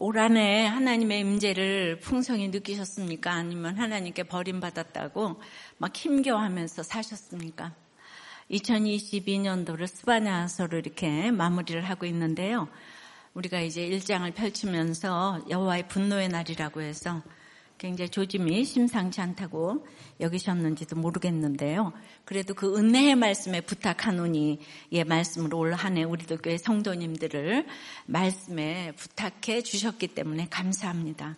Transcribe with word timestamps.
올 0.00 0.16
한해 0.16 0.64
하나님의 0.66 1.20
임재를 1.22 1.98
풍성히 1.98 2.46
느끼셨습니까? 2.50 3.32
아니면 3.32 3.76
하나님께 3.76 4.22
버림받았다고 4.22 5.40
막 5.78 5.96
힘겨워하면서 5.96 6.84
사셨습니까? 6.84 7.74
2022년도를 8.48 9.88
스바냐서로 9.88 10.78
이렇게 10.78 11.32
마무리를 11.32 11.82
하고 11.82 12.06
있는데요. 12.06 12.68
우리가 13.34 13.58
이제 13.58 13.84
일장을 13.84 14.30
펼치면서 14.30 15.44
여호와의 15.50 15.88
분노의 15.88 16.28
날이라고 16.28 16.80
해서 16.80 17.20
굉장히 17.78 18.10
조짐이 18.10 18.64
심상치 18.64 19.20
않다고 19.20 19.86
여기셨는지도 20.20 20.96
모르겠는데요. 20.96 21.92
그래도 22.24 22.54
그 22.54 22.76
은혜의 22.76 23.14
말씀에 23.14 23.60
부탁하노니 23.60 24.58
예 24.92 25.04
말씀으로 25.04 25.56
올 25.58 25.72
한 25.74 25.96
해 25.96 26.02
우리도 26.02 26.38
교회 26.38 26.58
성도님들을 26.58 27.66
말씀에 28.06 28.92
부탁해 28.96 29.62
주셨기 29.62 30.08
때문에 30.08 30.48
감사합니다. 30.50 31.36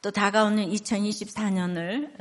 또 0.00 0.10
다가오는 0.10 0.68
2024년을 0.70 2.18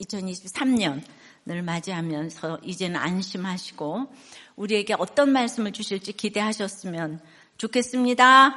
2023년을 0.00 1.62
맞이하면서 1.62 2.60
이제는 2.64 2.96
안심하시고 2.96 4.12
우리에게 4.56 4.94
어떤 4.98 5.30
말씀을 5.32 5.72
주실지 5.72 6.14
기대하셨으면 6.14 7.20
좋겠습니다. 7.58 8.56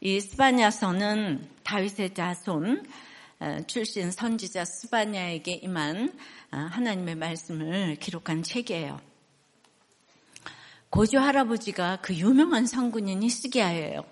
이 0.00 0.20
스바냐서는 0.20 1.59
다윗의 1.70 2.14
자손 2.14 2.84
어, 3.38 3.58
출신 3.68 4.10
선지자 4.10 4.64
스바냐에게 4.64 5.52
임한 5.62 6.12
어, 6.50 6.56
하나님의 6.56 7.14
말씀을 7.14 7.94
기록한 7.94 8.42
책이에요. 8.42 9.00
고조 10.90 11.20
할아버지가 11.20 12.00
그 12.02 12.12
유명한 12.16 12.66
성군인 12.66 13.22
히스기야예요. 13.22 14.04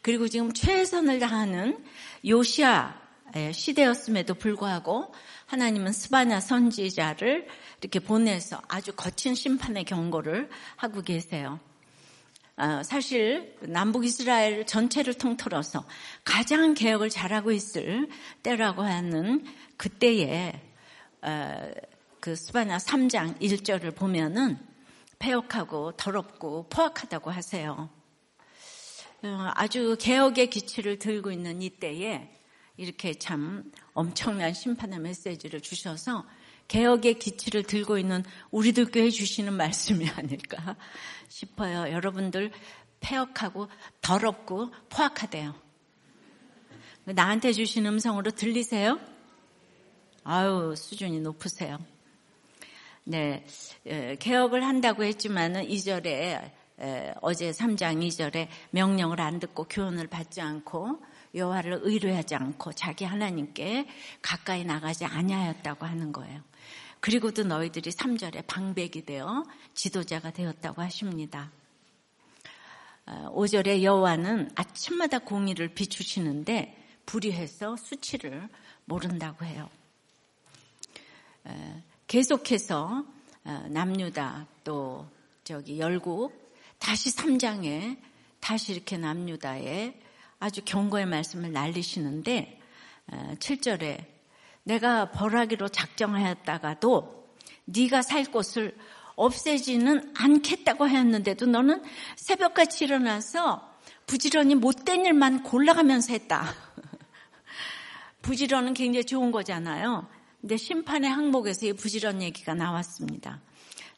그리고 0.00 0.26
지금 0.26 0.54
최선을 0.54 1.18
다하는 1.18 1.84
요시아 2.24 2.98
시대였음에도 3.52 4.32
불구하고 4.32 5.12
하나님은 5.44 5.92
스바냐 5.92 6.40
선지자를 6.40 7.46
이렇게 7.82 8.00
보내서 8.00 8.62
아주 8.68 8.94
거친 8.94 9.34
심판의 9.34 9.84
경고를 9.84 10.48
하고 10.76 11.02
계세요. 11.02 11.60
어, 12.58 12.82
사실 12.82 13.54
남북 13.60 14.06
이스라엘 14.06 14.64
전체를 14.64 15.14
통틀어서 15.14 15.84
가장 16.24 16.72
개혁을 16.72 17.10
잘하고 17.10 17.52
있을 17.52 18.08
때라고 18.42 18.82
하는 18.82 19.44
그때에 19.76 20.62
어, 21.20 21.70
그 22.18 22.34
스바냐 22.34 22.78
3장 22.78 23.38
1절을 23.40 23.94
보면은 23.94 24.58
폐역하고 25.18 25.92
더럽고 25.92 26.66
포악하다고 26.70 27.30
하세요. 27.30 27.90
어, 29.22 29.50
아주 29.54 29.96
개혁의 30.00 30.48
기치를 30.48 30.98
들고 30.98 31.30
있는 31.32 31.60
이때에 31.60 32.32
이렇게 32.78 33.12
참 33.14 33.70
엄청난 33.92 34.54
심판의 34.54 35.00
메시지를 35.00 35.60
주셔서 35.60 36.24
개혁의 36.68 37.18
기치를 37.18 37.62
들고 37.62 37.98
있는 37.98 38.24
우리들께 38.50 39.10
주시는 39.10 39.52
말씀이 39.52 40.08
아닐까 40.16 40.76
싶어요. 41.28 41.92
여러분들 41.92 42.50
폐역하고 43.00 43.68
더럽고 44.00 44.72
포악하대요. 44.88 45.54
나한테 47.04 47.52
주신 47.52 47.86
음성으로 47.86 48.32
들리세요? 48.32 48.98
아유, 50.24 50.74
수준이 50.76 51.20
높으세요. 51.20 51.78
네, 53.04 53.46
개혁을 54.18 54.64
한다고 54.64 55.04
했지만은 55.04 55.68
2절에 55.68 56.50
어제 57.20 57.52
3장 57.52 58.04
2절에 58.04 58.48
명령을 58.70 59.20
안 59.20 59.38
듣고 59.38 59.64
교훈을 59.64 60.08
받지 60.08 60.40
않고 60.40 61.00
여호와를 61.34 61.80
의뢰하지 61.82 62.34
않고 62.34 62.72
자기 62.72 63.04
하나님께 63.04 63.86
가까이 64.20 64.64
나가지 64.64 65.04
아니하였다고 65.04 65.86
하는 65.86 66.12
거예요. 66.12 66.40
그리고도 67.06 67.44
너희들이 67.44 67.92
3절에 67.92 68.48
방백이 68.48 69.06
되어 69.06 69.46
지도자가 69.74 70.32
되었다고 70.32 70.82
하십니다. 70.82 71.52
5절에 73.06 73.78
어, 73.78 73.82
여호와는 73.84 74.50
아침마다 74.56 75.20
공의를 75.20 75.68
비추시는데 75.68 76.76
불의해서 77.06 77.76
수치를 77.76 78.48
모른다고 78.86 79.44
해요. 79.44 79.70
어, 81.44 81.82
계속해서 82.08 83.04
어, 83.44 83.66
남유다 83.68 84.48
또 84.64 85.08
저기 85.44 85.78
열국 85.78 86.32
다시 86.80 87.14
3장에 87.14 88.00
다시 88.40 88.72
이렇게 88.72 88.96
남유다에 88.96 89.94
아주 90.40 90.60
경고의 90.64 91.06
말씀을 91.06 91.52
날리시는데 91.52 92.60
7절에 93.38 94.15
내가 94.66 95.12
벌하기로 95.12 95.68
작정하였다가도 95.68 97.30
네가 97.66 98.02
살 98.02 98.24
곳을 98.24 98.76
없애지는 99.14 100.12
않겠다고 100.14 100.84
하였는데도 100.84 101.46
너는 101.46 101.82
새벽같이 102.16 102.84
일어나서 102.84 103.72
부지런히 104.06 104.56
못된 104.56 105.06
일만 105.06 105.44
골라가면서 105.44 106.12
했다. 106.12 106.52
부지런은 108.22 108.74
굉장히 108.74 109.04
좋은 109.04 109.30
거잖아요. 109.30 110.08
근데 110.40 110.56
심판의 110.56 111.10
항목에서 111.10 111.66
이 111.66 111.72
부지런 111.72 112.20
얘기가 112.20 112.54
나왔습니다. 112.54 113.40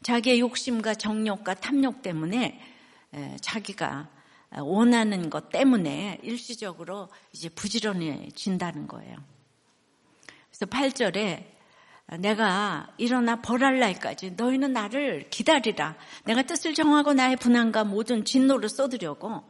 자기의 0.02 0.40
욕심과 0.40 0.94
정욕과 0.94 1.54
탐욕 1.54 2.02
때문에 2.02 2.60
자기가 3.40 4.08
원하는 4.58 5.30
것 5.30 5.48
때문에 5.48 6.20
일시적으로 6.22 7.08
이제 7.32 7.48
부지런해진다는 7.48 8.86
거예요. 8.86 9.16
그래서 10.58 10.66
8절에 10.66 11.44
내가 12.18 12.92
일어나 12.96 13.40
벌할 13.40 13.78
날까지 13.78 14.32
너희는 14.32 14.72
나를 14.72 15.28
기다리라. 15.30 15.94
내가 16.24 16.42
뜻을 16.42 16.74
정하고 16.74 17.12
나의 17.12 17.36
분한과 17.36 17.84
모든 17.84 18.24
진노를 18.24 18.68
쏟으려고 18.68 19.44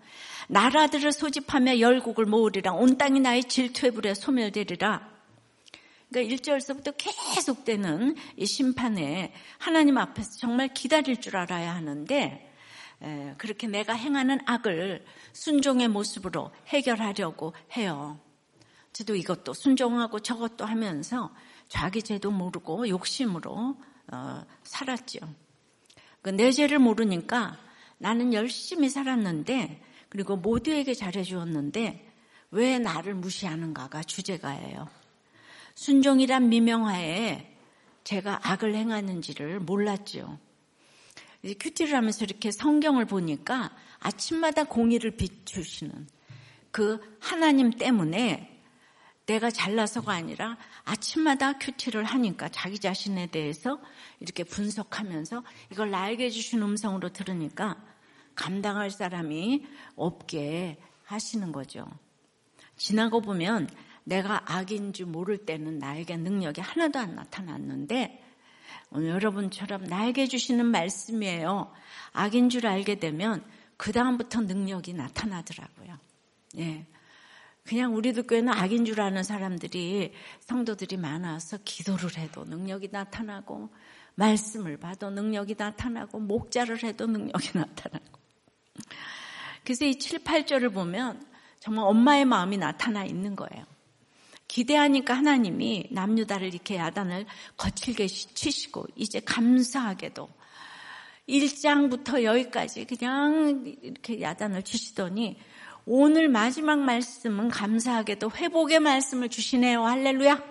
나라들을 0.49 1.13
소집하며 1.13 1.81
열국을 1.81 2.27
모으리라. 2.27 2.73
온 2.73 2.99
땅이 2.99 3.21
나의 3.21 3.45
질투의 3.45 3.93
불에 3.93 4.15
소멸되리라. 4.15 5.19
그러니까 6.11 6.37
1절서부터 6.37 6.95
계속되는 6.97 8.17
이 8.37 8.47
심판에 8.47 9.33
하나님 9.59 9.99
앞에서 9.99 10.39
정말 10.39 10.69
기다릴 10.75 11.21
줄 11.21 11.37
알아야 11.37 11.75
하는데 11.75 12.53
그렇게 13.39 13.67
내가 13.67 13.95
행하는 13.95 14.41
악을 14.45 15.05
순종의 15.33 15.89
모습으로 15.89 16.51
해결하려고 16.67 17.55
해요. 17.77 18.19
저도 18.99 19.15
이것도 19.15 19.55
순종하고 19.55 20.19
저것도 20.19 20.65
하면서 20.65 21.33
자기 21.69 22.03
죄도 22.03 22.33
모르고 22.33 22.89
욕심으로 22.89 23.77
어, 24.11 24.45
살았죠. 24.65 25.21
그내 26.21 26.51
죄를 26.51 26.81
모르니까 26.81 27.57
나는 27.99 28.35
열심히 28.35 28.89
살았는데 28.89 29.81
그리고 30.09 30.37
모두에게 30.37 30.95
잘해주었는데 30.95 32.13
왜 32.51 32.79
나를 32.81 33.15
무시하는가가 33.15 34.03
주제가예요. 34.03 34.89
순종이란 35.77 36.49
미명하에 36.49 37.55
제가 38.03 38.51
악을 38.51 38.75
행하는지를 38.75 39.61
몰랐죠. 39.61 40.41
큐티를 41.45 41.95
하면서 41.95 42.25
이렇게 42.25 42.51
성경을 42.51 43.05
보니까 43.05 43.71
아침마다 44.01 44.65
공의를 44.65 45.13
비추시는 45.13 46.09
그 46.73 46.99
하나님 47.21 47.71
때문에 47.71 48.58
내가 49.29 49.51
잘나서가 49.51 50.13
아니라 50.13 50.57
아침마다 50.85 51.59
큐티를 51.59 52.03
하니까 52.03 52.49
자기 52.49 52.79
자신에 52.79 53.27
대해서 53.27 53.79
이렇게 54.21 54.43
분석하면서 54.43 55.45
이걸 55.71 55.91
나에게 55.91 56.25
해주신 56.25 56.63
음성으로 56.63 57.11
들으니까 57.11 57.77
감당할 58.35 58.91
사람이 58.91 59.67
없게 59.97 60.79
하시는 61.05 61.53
거죠. 61.53 61.87
지나고 62.77 63.21
보면 63.21 63.69
내가 64.05 64.51
악인 64.51 64.95
줄 64.95 65.07
모를 65.07 65.45
때는 65.45 65.79
나에게 65.79 66.17
능력이 66.17 66.63
하나도 66.63 66.99
안 66.99 67.15
나타났는데 67.15 68.25
오늘 68.91 69.11
여러분처럼 69.11 69.85
나에게 69.85 70.27
주시는 70.27 70.65
말씀이에요. 70.65 71.71
악인 72.13 72.49
줄 72.49 72.67
알게 72.67 72.95
되면 72.95 73.45
그 73.77 73.93
다음부터 73.93 74.41
능력이 74.41 74.95
나타나더라고요. 74.95 75.99
예. 76.59 76.87
그냥 77.69 77.95
우리도 77.95 78.23
교회는 78.23 78.51
악인 78.51 78.87
줄 78.87 78.99
아는 78.99 79.23
사람들이 79.23 80.15
성도들이 80.41 80.97
많아서 80.97 81.59
기도를 81.67 82.17
해도 82.17 82.45
능력이 82.45 82.89
나타나고 82.91 83.69
말씀을 84.15 84.79
봐도 84.79 85.11
능력이 85.11 85.55
나타나고 85.59 86.19
목자를 86.19 86.83
해도 86.83 87.07
능력이 87.07 87.51
나타나고 87.59 88.19
그래서 89.65 89.85
이 89.85 89.99
7, 89.99 90.21
8절을 90.21 90.73
보면 90.73 91.23
정말 91.61 91.85
엄마의 91.85 92.25
마음이 92.25 92.57
나타나 92.57 93.05
있는 93.05 93.37
거예요. 93.37 93.67
기대하니까 94.47 95.13
하나님이 95.13 95.89
남유다를 95.91 96.55
이렇게 96.55 96.77
야단을 96.77 97.27
거칠게 97.59 98.07
치시고 98.07 98.87
이제 98.97 99.21
감사하게도 99.21 100.27
1장부터 101.29 102.23
여기까지 102.23 102.87
그냥 102.87 103.77
이렇게 103.83 104.23
야단을 104.23 104.63
치시더니 104.63 105.39
오늘 105.91 106.29
마지막 106.29 106.81
말씀은 106.81 107.49
감사하게도 107.49 108.33
회복의 108.33 108.79
말씀을 108.79 109.31
주시네요. 109.31 109.87
할렐루야. 109.87 110.45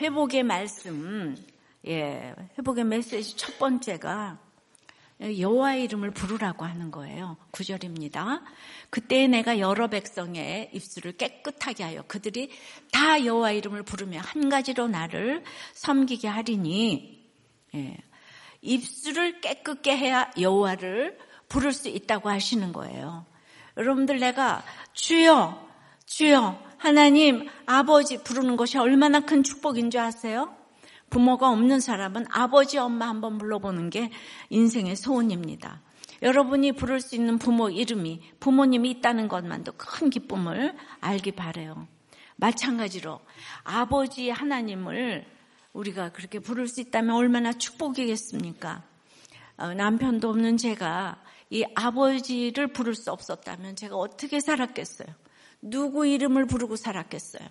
회복의 0.00 0.44
말씀, 0.44 1.36
예, 1.84 2.32
회복의 2.56 2.84
메시지 2.84 3.36
첫 3.36 3.58
번째가 3.58 4.38
여호와의 5.20 5.82
이름을 5.82 6.12
부르라고 6.12 6.64
하는 6.64 6.92
거예요. 6.92 7.36
구절입니다. 7.50 8.44
그때 8.88 9.26
내가 9.26 9.58
여러 9.58 9.88
백성의 9.88 10.70
입술을 10.72 11.16
깨끗하게 11.16 11.82
하여 11.82 12.02
그들이 12.06 12.52
다 12.92 13.24
여호와 13.24 13.50
이름을 13.50 13.82
부르며 13.82 14.20
한 14.20 14.48
가지로 14.48 14.86
나를 14.86 15.42
섬기게 15.72 16.28
하리니 16.28 17.28
예, 17.74 17.96
입술을 18.62 19.40
깨끗게 19.40 19.96
해야 19.96 20.30
여호와를 20.38 21.18
부를 21.54 21.72
수 21.72 21.88
있다고 21.88 22.30
하시는 22.30 22.72
거예요. 22.72 23.24
여러분들 23.76 24.18
내가 24.18 24.64
주여 24.92 25.64
주여 26.04 26.60
하나님 26.78 27.48
아버지 27.64 28.22
부르는 28.24 28.56
것이 28.56 28.76
얼마나 28.76 29.20
큰 29.20 29.44
축복인 29.44 29.90
줄 29.90 30.00
아세요? 30.00 30.52
부모가 31.10 31.50
없는 31.50 31.78
사람은 31.78 32.26
아버지 32.28 32.78
엄마 32.78 33.06
한번 33.08 33.38
불러보는 33.38 33.90
게 33.90 34.10
인생의 34.50 34.96
소원입니다. 34.96 35.80
여러분이 36.22 36.72
부를 36.72 37.00
수 37.00 37.14
있는 37.14 37.38
부모 37.38 37.68
이름이 37.70 38.20
부모님이 38.40 38.90
있다는 38.90 39.28
것만도 39.28 39.74
큰 39.76 40.10
기쁨을 40.10 40.74
알기 41.00 41.32
바래요. 41.32 41.86
마찬가지로 42.34 43.20
아버지 43.62 44.28
하나님을 44.28 45.24
우리가 45.72 46.10
그렇게 46.10 46.40
부를 46.40 46.66
수 46.66 46.80
있다면 46.80 47.14
얼마나 47.14 47.52
축복이겠습니까? 47.52 48.82
어, 49.56 49.72
남편도 49.72 50.28
없는 50.28 50.56
제가 50.56 51.22
이 51.54 51.64
아버지를 51.76 52.66
부를 52.66 52.96
수 52.96 53.12
없었다면 53.12 53.76
제가 53.76 53.94
어떻게 53.94 54.40
살았겠어요? 54.40 55.06
누구 55.62 56.04
이름을 56.04 56.46
부르고 56.46 56.74
살았겠어요? 56.74 57.48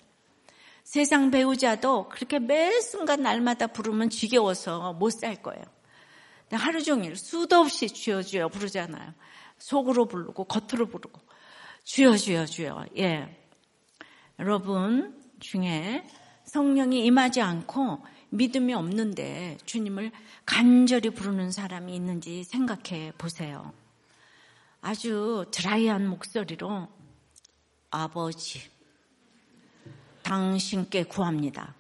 세상 0.84 1.32
배우자도 1.32 2.10
그렇게 2.10 2.38
매 2.40 2.82
순간 2.82 3.22
날마다 3.22 3.68
부르면 3.68 4.10
지겨워서 4.10 4.92
못 4.92 5.12
살 5.12 5.42
거예요. 5.42 5.64
하루 6.52 6.84
종일 6.84 7.16
수도 7.16 7.62
없이 7.62 7.88
주여 7.88 8.24
주여 8.24 8.50
부르잖아요. 8.50 9.14
속으로 9.58 10.06
부르고 10.06 10.44
겉으로 10.44 10.88
부르고 10.88 11.22
주여 11.86 12.18
주여 12.18 12.46
주여. 12.46 12.86
예. 12.98 13.34
여러분 14.38 15.18
중에 15.40 16.06
성령이 16.44 17.06
임하지 17.06 17.40
않고 17.40 18.04
믿음이 18.32 18.74
없는데 18.74 19.60
주님을 19.66 20.12
간절히 20.46 21.10
부르는 21.12 21.52
사람이 21.52 21.96
있는지 21.96 22.44
생각해 22.44 23.14
보세요. 23.18 23.72
아주 24.86 25.46
드라이한 25.50 26.06
목소리로 26.08 26.90
아버지, 27.90 28.70
당신께 30.24 31.06
구합니다. 31.06 31.74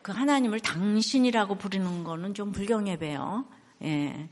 그 0.00 0.12
하나님을 0.12 0.60
당신이라고 0.60 1.56
부르는 1.56 2.04
거는 2.04 2.34
좀 2.34 2.52
불경예배요. 2.52 3.48
예. 3.82 4.28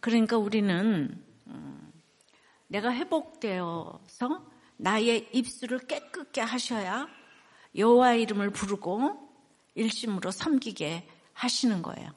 그러니까 0.00 0.36
우리는 0.36 1.24
음, 1.46 1.92
내가 2.66 2.92
회복되어서 2.92 4.46
나의 4.76 5.30
입술을 5.32 5.86
깨끗게 5.86 6.42
하셔야 6.42 7.08
여호와 7.74 8.12
이름을 8.12 8.50
부르고 8.50 9.26
일심으로 9.74 10.30
섬기게 10.30 11.08
하시는 11.32 11.80
거예요. 11.80 12.10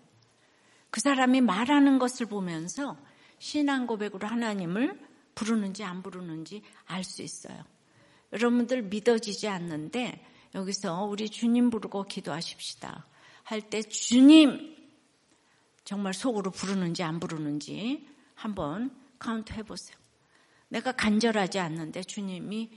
그 0.89 0.99
사람이 0.99 1.39
말하는 1.39 1.99
것을 1.99 2.25
보면서 2.25 2.97
신앙 3.39 3.87
고백으로 3.87 4.27
하나님을 4.27 4.99
부르는지 5.33 5.83
안 5.83 6.03
부르는지 6.03 6.61
알 6.85 7.03
수 7.03 7.21
있어요. 7.21 7.63
여러분들 8.33 8.83
믿어지지 8.83 9.47
않는데 9.47 10.23
여기서 10.53 11.05
우리 11.05 11.29
주님 11.29 11.69
부르고 11.69 12.03
기도하십시다. 12.03 13.05
할 13.43 13.61
때 13.61 13.81
주님 13.81 14.77
정말 15.83 16.13
속으로 16.13 16.51
부르는지 16.51 17.01
안 17.01 17.19
부르는지 17.19 18.07
한번 18.35 18.95
카운트 19.17 19.53
해보세요. 19.53 19.97
내가 20.67 20.91
간절하지 20.91 21.57
않는데 21.59 22.03
주님이 22.03 22.69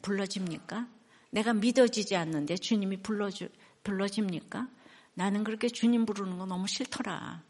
불러집니까? 0.00 0.88
내가 1.30 1.52
믿어지지 1.54 2.14
않는데 2.14 2.56
주님이 2.56 2.98
불러주, 3.02 3.48
불러집니까? 3.82 4.68
나는 5.14 5.42
그렇게 5.42 5.68
주님 5.68 6.06
부르는 6.06 6.38
거 6.38 6.46
너무 6.46 6.68
싫더라. 6.68 7.42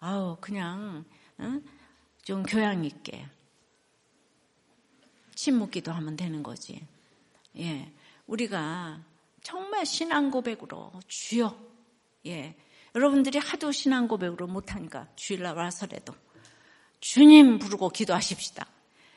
아우, 0.00 0.36
그냥, 0.40 1.04
응? 1.38 1.62
좀 2.30 2.44
교양 2.44 2.84
있게. 2.84 3.26
침묵기도 5.34 5.90
하면 5.90 6.14
되는 6.14 6.44
거지. 6.44 6.86
예. 7.58 7.92
우리가 8.28 9.02
정말 9.42 9.84
신앙 9.84 10.30
고백으로 10.30 10.92
주여. 11.08 11.58
예. 12.26 12.54
여러분들이 12.94 13.40
하도 13.40 13.72
신앙 13.72 14.06
고백으로 14.06 14.46
못하니까 14.46 15.08
주일날 15.16 15.56
와서라도 15.56 16.14
주님 17.00 17.58
부르고 17.58 17.88
기도하십시다. 17.88 18.64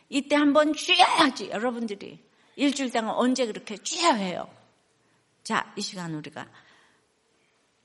이때 0.10 0.36
한번 0.36 0.74
주여 0.74 1.04
하지. 1.04 1.51
여러분들이 1.51 2.19
일주일 2.56 2.89
동안 2.89 3.13
언제 3.13 3.45
그렇게 3.45 3.77
주여 3.77 4.13
해요. 4.13 4.51
자, 5.44 5.71
이 5.77 5.81
시간 5.81 6.15
우리가 6.15 6.50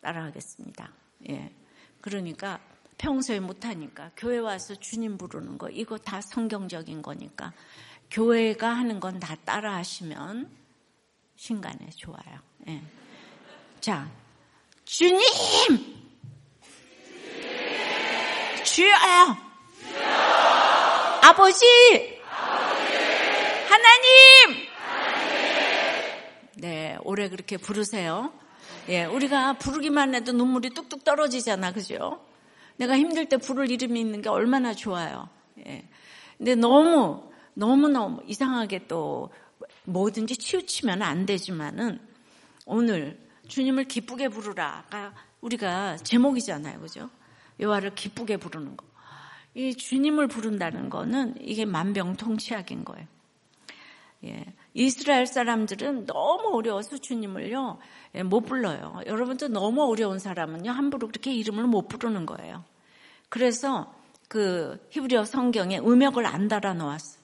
따라하겠습니다. 0.01 0.91
예. 1.29 1.55
그러니까 2.01 2.59
평소에 2.99 3.41
못하니까 3.41 4.11
교회 4.17 4.39
와서 4.39 4.75
주님 4.75 5.17
부르는 5.19 5.57
거 5.59 5.69
이거 5.71 5.97
다 5.99 6.21
성경적인 6.21 7.01
거니까 7.03 7.53
교회가 8.11 8.69
하는 8.69 9.01
건 9.01 9.21
다 9.21 9.37
따라 9.45 9.77
하시면 9.77 10.51
신간에 11.37 11.91
좋아요. 11.97 12.41
예. 12.69 12.83
자, 13.81 14.11
주님! 14.85 15.21
주여! 18.65 18.93
아버지! 21.23 21.65
하나님! 23.69 24.67
네, 26.57 26.97
오래 27.03 27.29
그렇게 27.29 27.57
부르세요. 27.57 28.33
예, 28.89 29.05
우리가 29.05 29.55
부르기만 29.55 30.15
해도 30.15 30.33
눈물이 30.33 30.71
뚝뚝 30.71 31.05
떨어지잖아, 31.05 31.73
그죠? 31.73 32.25
내가 32.79 32.97
힘들 32.97 33.29
때 33.29 33.37
부를 33.37 33.71
이름이 33.71 34.01
있는 34.01 34.23
게 34.23 34.29
얼마나 34.29 34.73
좋아요. 34.73 35.29
예. 35.67 35.89
근데 36.39 36.55
너무, 36.55 37.29
너무너무 37.55 38.23
이상하게 38.27 38.87
또 38.87 39.31
뭐든지 39.85 40.37
치우치면 40.37 41.03
안 41.03 41.27
되지만은 41.27 41.99
오늘 42.67 43.19
주님을 43.49 43.85
기쁘게 43.85 44.29
부르라가 44.29 45.15
우리가 45.41 45.97
제목이잖아요. 45.97 46.81
그죠? 46.81 47.11
여호와를 47.59 47.95
기쁘게 47.95 48.37
부르는 48.37 48.77
거. 48.77 48.87
이 49.55 49.75
주님을 49.75 50.29
부른다는 50.29 50.89
거는 50.89 51.35
이게 51.41 51.65
만병통치약인 51.65 52.85
거예요. 52.85 53.07
예. 54.25 54.45
이스라엘 54.75 55.27
사람들은 55.27 56.07
너무 56.07 56.57
어려워서 56.57 56.99
주님을요, 56.99 57.79
예, 58.17 58.23
못 58.23 58.41
불러요. 58.41 59.01
여러분도 59.07 59.49
너무 59.49 59.85
어려운 59.85 60.19
사람은요, 60.19 60.71
함부로 60.71 61.07
그렇게 61.07 61.33
이름을 61.33 61.65
못 61.65 61.89
부르는 61.89 62.27
거예요. 62.27 62.65
그래서 63.29 63.95
그 64.29 64.87
히브리어 64.91 65.25
성경에 65.25 65.79
음역을 65.79 66.27
안 66.27 66.49
달아 66.49 66.75
놓았어. 66.75 67.19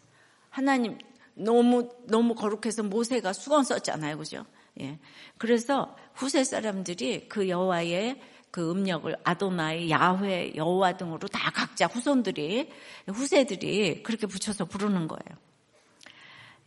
하나님 0.51 0.99
너무 1.35 1.91
너무 2.07 2.35
거룩해서 2.35 2.85
모세가 2.85 3.33
수건 3.33 3.65
썼잖아요, 3.65 4.19
그죠? 4.19 4.45
예. 4.81 4.99
그래서 5.37 5.97
후세 6.15 6.45
사람들이 6.45 7.29
그 7.29 7.49
여호와의 7.49 8.21
그 8.51 8.71
음력을 8.71 9.17
아도나이, 9.25 9.91
야훼, 9.91 10.55
여호와 10.55 10.97
등으로 10.97 11.27
다 11.27 11.51
각자 11.51 11.87
후손들이 11.87 12.71
후세들이 13.09 14.05
그렇게 14.05 14.29
붙여서 14.29 14.67
부르는 14.67 15.09
거예요. 15.09 15.54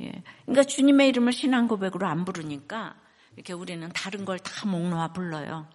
예. 0.01 0.12
그러니까 0.46 0.63
주님의 0.63 1.10
이름을 1.10 1.34
신앙 1.34 1.68
고백으로 1.68 2.08
안 2.08 2.25
부르니까 2.25 2.96
이렇게 3.36 3.54
우리는 3.54 3.88
다른 3.94 4.25
걸 4.25 4.38
다 4.39 4.68
목놓아 4.68 5.13
불러요. 5.13 5.68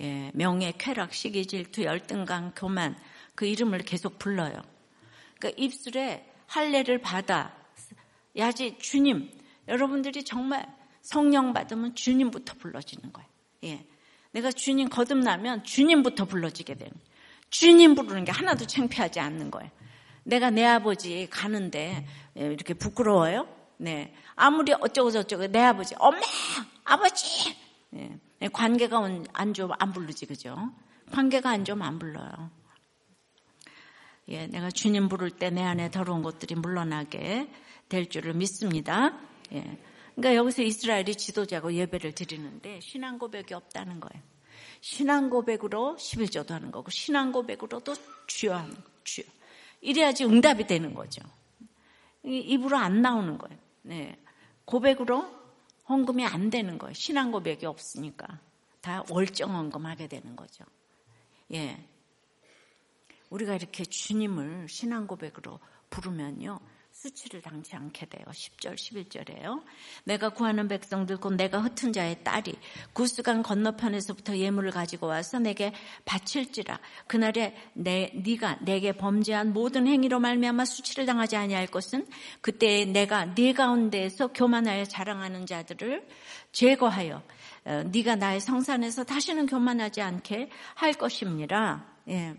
예. 0.00 0.30
명예, 0.34 0.72
쾌락, 0.78 1.14
시기, 1.14 1.46
질투, 1.46 1.84
열등감, 1.84 2.52
교만 2.54 2.96
그 3.34 3.46
이름을 3.46 3.78
계속 3.80 4.18
불러요. 4.18 4.54
그러니까 5.38 5.62
입술에 5.62 6.30
할례를 6.46 7.00
받아 7.00 7.54
야지 8.36 8.78
주님 8.78 9.30
여러분들이 9.68 10.24
정말 10.24 10.66
성령 11.02 11.52
받으면 11.52 11.94
주님부터 11.94 12.54
불러지는 12.54 13.12
거예요. 13.12 13.28
예. 13.64 13.86
내가 14.32 14.50
주님 14.50 14.88
거듭나면 14.88 15.64
주님부터 15.64 16.24
불러지게 16.24 16.74
되는 16.74 16.92
주님 17.50 17.94
부르는 17.94 18.24
게 18.24 18.32
하나도 18.32 18.66
창피하지 18.66 19.20
않는 19.20 19.50
거예요. 19.52 19.70
내가 20.24 20.50
내 20.50 20.64
아버지 20.64 21.28
가는데 21.30 22.06
예, 22.36 22.42
이렇게 22.46 22.74
부끄러워요? 22.74 23.46
네. 23.76 24.14
아무리 24.34 24.72
어쩌고 24.72 25.10
저쩌고 25.10 25.48
내 25.48 25.60
아버지, 25.60 25.94
엄마, 25.98 26.20
아버지. 26.84 27.56
네. 27.90 28.18
관계가 28.52 28.98
안 29.32 29.54
좋으면 29.54 29.76
안 29.78 29.92
부르지, 29.92 30.26
그죠? 30.26 30.56
관계가 31.12 31.50
안 31.50 31.64
좋으면 31.64 31.86
안 31.86 31.98
불러요. 31.98 32.50
예, 34.28 34.46
내가 34.46 34.70
주님 34.70 35.08
부를 35.08 35.30
때 35.30 35.50
내 35.50 35.62
안에 35.62 35.90
더러운 35.90 36.22
것들이 36.22 36.54
물러나게 36.54 37.48
될 37.88 38.08
줄을 38.08 38.34
믿습니다. 38.34 39.18
예. 39.52 39.78
그러니까 40.14 40.36
여기서 40.36 40.62
이스라엘이 40.62 41.16
지도자고 41.16 41.74
예배를 41.74 42.12
드리는데 42.12 42.80
신앙 42.80 43.18
고백이 43.18 43.52
없다는 43.52 44.00
거예요. 44.00 44.22
신앙 44.80 45.28
고백으로 45.30 45.96
11조도 45.98 46.50
하는 46.50 46.70
거고 46.70 46.90
신앙 46.90 47.32
고백으로도 47.32 47.94
주여 48.26 48.54
하는 48.54 48.76
주여. 49.04 49.24
이래야지 49.80 50.24
응답이 50.24 50.66
되는 50.66 50.94
거죠. 50.94 51.22
입으로 52.22 52.76
안 52.78 53.02
나오는 53.02 53.36
거예요. 53.36 53.58
네. 53.84 54.18
고백으로 54.64 55.30
헌금이 55.88 56.24
안 56.24 56.50
되는 56.50 56.78
거예요. 56.78 56.94
신앙 56.94 57.30
고백이 57.30 57.66
없으니까 57.66 58.40
다 58.80 59.04
월정 59.10 59.54
헌금하게 59.54 60.08
되는 60.08 60.36
거죠. 60.36 60.64
예. 61.52 61.86
우리가 63.28 63.54
이렇게 63.54 63.84
주님을 63.84 64.68
신앙 64.68 65.06
고백으로 65.06 65.60
부르면요. 65.90 66.58
수치를 67.04 67.42
당치 67.42 67.76
않게 67.76 68.06
돼요. 68.06 68.24
10절, 68.30 68.76
11절에요. 68.76 69.62
내가 70.04 70.30
구하는 70.30 70.68
백성들 70.68 71.18
곧 71.18 71.34
내가 71.34 71.60
흩은 71.60 71.92
자의 71.92 72.24
딸이 72.24 72.54
구스강 72.94 73.42
건너편에서부터 73.42 74.38
예물을 74.38 74.70
가지고 74.70 75.08
와서 75.08 75.38
내게 75.38 75.74
바칠지라. 76.06 76.80
그날에 77.06 77.54
내 77.74 78.10
네가 78.14 78.60
내게 78.62 78.92
범죄한 78.92 79.52
모든 79.52 79.86
행위로 79.86 80.18
말미암아 80.18 80.64
수치를 80.64 81.04
당하지 81.04 81.36
아니할 81.36 81.66
것은 81.66 82.06
그때 82.40 82.86
내가 82.86 83.34
네 83.34 83.52
가운데에서 83.52 84.28
교만하여 84.28 84.84
자랑하는 84.84 85.44
자들을 85.44 86.08
제거하여 86.52 87.22
어, 87.66 87.82
네가 87.92 88.16
나의 88.16 88.40
성산에서 88.40 89.04
다시는 89.04 89.46
교만하지 89.46 90.00
않게 90.00 90.48
할 90.74 90.94
것입니다. 90.94 91.84
예. 92.08 92.34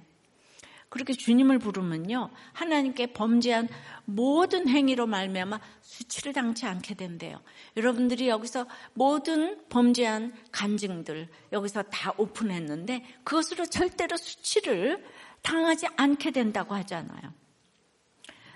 그렇게 0.90 1.14
주님을 1.14 1.60
부르면요. 1.60 2.30
하나님께 2.54 3.08
범죄한 3.14 3.68
모든 4.06 4.68
행위로 4.68 5.08
말미암아 5.08 5.60
수치를 5.82 6.34
당치 6.34 6.66
않게 6.66 6.96
된대요. 6.96 7.42
여러분들이 7.76 8.30
여기서 8.30 8.66
모든 8.94 9.68
범죄한 9.70 10.34
간증들 10.52 11.28
여기서 11.52 11.84
다 11.84 12.14
오픈했는데 12.18 13.04
그것으로 13.24 13.66
절대로 13.66 14.16
수치를 14.16 15.04
당하지 15.42 15.88
않게 15.96 16.32
된다고 16.32 16.76
하잖아요. 16.76 17.34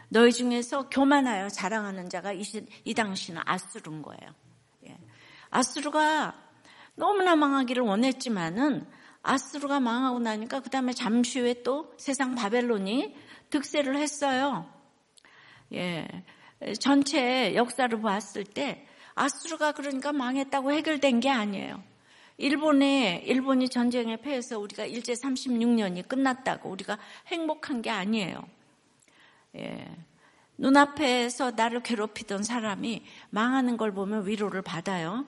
너희 0.10 0.32
중에서 0.32 0.90
교만하여 0.90 1.50
자랑하는 1.50 2.10
자가 2.10 2.34
이, 2.34 2.44
이 2.84 2.94
당시는 2.94 3.42
아수르인 3.46 4.02
거예요. 4.02 4.34
예. 4.88 4.98
아수르가 5.52 6.36
너무나 6.96 7.36
망하기를 7.36 7.84
원했지만은 7.84 8.88
아스루가 9.22 9.80
망하고 9.80 10.20
나니까 10.20 10.62
그 10.62 10.70
다음에 10.70 10.94
잠시 10.94 11.40
후에 11.40 11.62
또 11.64 11.94
세상 11.98 12.36
바벨론이 12.36 13.16
득세를 13.50 13.98
했어요. 13.98 14.72
예. 15.74 16.08
전체 16.80 17.56
역사를 17.56 18.02
봤을 18.02 18.44
때 18.44 18.86
아스루가 19.16 19.74
그러니까 19.74 20.14
망했다고 20.14 20.72
해결된 20.72 21.20
게 21.20 21.30
아니에요. 21.30 21.84
일본에, 22.38 23.22
일본이 23.26 23.68
전쟁에 23.68 24.18
패해서 24.18 24.60
우리가 24.60 24.86
일제 24.86 25.14
36년이 25.14 26.08
끝났다고 26.08 26.70
우리가 26.70 26.98
행복한 27.28 27.82
게 27.82 27.90
아니에요. 27.90 28.42
예. 29.58 29.86
눈앞에서 30.58 31.52
나를 31.52 31.82
괴롭히던 31.84 32.44
사람이 32.44 33.04
망하는 33.30 33.78
걸 33.78 33.94
보면 33.94 34.28
위로를 34.28 34.62
받아요. 34.62 35.26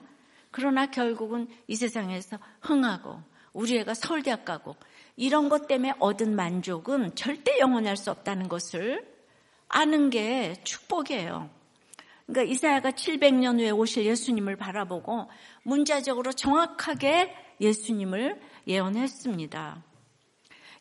그러나 0.50 0.86
결국은 0.86 1.48
이 1.66 1.74
세상에서 1.74 2.38
흥하고 2.60 3.20
우리 3.52 3.78
애가 3.78 3.94
서울대학 3.94 4.44
가고 4.44 4.76
이런 5.16 5.48
것 5.48 5.66
때문에 5.66 5.94
얻은 5.98 6.34
만족은 6.34 7.14
절대 7.14 7.58
영원할 7.58 7.96
수 7.96 8.10
없다는 8.10 8.48
것을 8.48 9.06
아는 9.68 10.10
게 10.10 10.54
축복이에요. 10.64 11.50
그러니까 12.26 12.52
이사야가 12.52 12.90
700년 12.92 13.58
후에 13.58 13.70
오실 13.70 14.06
예수님을 14.06 14.56
바라보고 14.56 15.28
문자적으로 15.64 16.32
정확하게 16.32 17.34
예수님을 17.60 18.40
예언했습니다. 18.66 19.82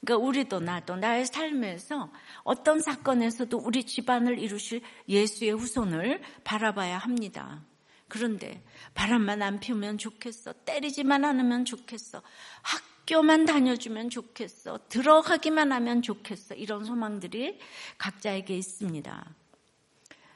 그러니까 0.02 0.26
우리도 0.26 0.60
나도 0.60 0.96
나의 0.96 1.26
삶에서 1.26 2.12
어떤 2.44 2.80
사건에서도 2.80 3.56
우리 3.58 3.84
집안을 3.84 4.40
이루실 4.40 4.82
예수의 5.08 5.52
후손을 5.52 6.22
바라봐야 6.44 6.98
합니다. 6.98 7.62
그런데 8.12 8.62
바람만 8.94 9.42
안 9.42 9.62
피우면 9.62 9.98
좋겠어. 9.98 10.52
때리지만 10.66 11.24
않으면 11.24 11.64
좋겠어. 11.64 12.22
학교만 12.62 13.46
다녀주면 13.46 14.10
좋겠어. 14.10 14.80
들어가기만 14.90 15.72
하면 15.72 16.02
좋겠어. 16.02 16.56
이런 16.56 16.84
소망들이 16.84 17.58
각자에게 17.98 18.58
있습니다. 18.58 19.34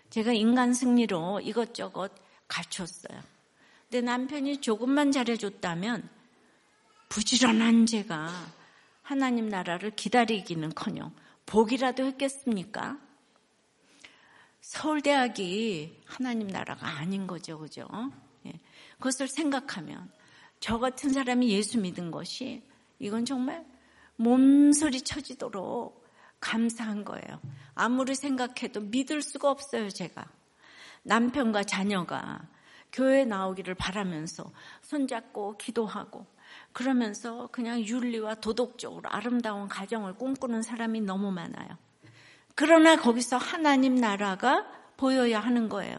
제가 0.09 0.31
인간 0.31 0.73
승리로 0.73 1.41
이것저것 1.41 2.13
갖췄어요. 2.47 3.19
근데 3.89 3.99
남편이 3.99 4.61
조금만 4.61 5.11
잘해줬다면 5.11 6.07
부지런한 7.09 7.87
제가 7.87 8.29
하나님 9.01 9.49
나라를 9.49 9.91
기다리기는 9.91 10.73
커녕 10.75 11.13
복이라도 11.45 12.05
했겠습니까? 12.05 13.04
서울대학이 14.65 16.01
하나님 16.05 16.47
나라가 16.47 16.87
아닌 16.87 17.27
거죠, 17.27 17.59
그죠? 17.59 17.87
예. 18.47 18.53
그것을 18.97 19.27
생각하면 19.27 20.11
저 20.59 20.79
같은 20.79 21.13
사람이 21.13 21.49
예수 21.51 21.79
믿은 21.79 22.09
것이 22.09 22.63
이건 22.97 23.25
정말 23.25 23.63
몸소리 24.15 25.01
쳐지도록 25.01 26.03
감사한 26.39 27.05
거예요. 27.05 27.39
아무리 27.75 28.15
생각해도 28.15 28.81
믿을 28.81 29.21
수가 29.21 29.51
없어요, 29.51 29.91
제가. 29.91 30.25
남편과 31.03 31.65
자녀가 31.65 32.49
교회 32.91 33.23
나오기를 33.23 33.75
바라면서 33.75 34.51
손잡고 34.81 35.57
기도하고 35.57 36.25
그러면서 36.73 37.49
그냥 37.51 37.81
윤리와 37.81 38.35
도덕적으로 38.35 39.09
아름다운 39.11 39.67
가정을 39.67 40.15
꿈꾸는 40.15 40.63
사람이 40.63 41.01
너무 41.01 41.31
많아요. 41.31 41.84
그러나 42.55 42.95
거기서 42.95 43.37
하나님 43.37 43.95
나라가 43.95 44.65
보여야 44.97 45.39
하는 45.39 45.69
거예요. 45.69 45.97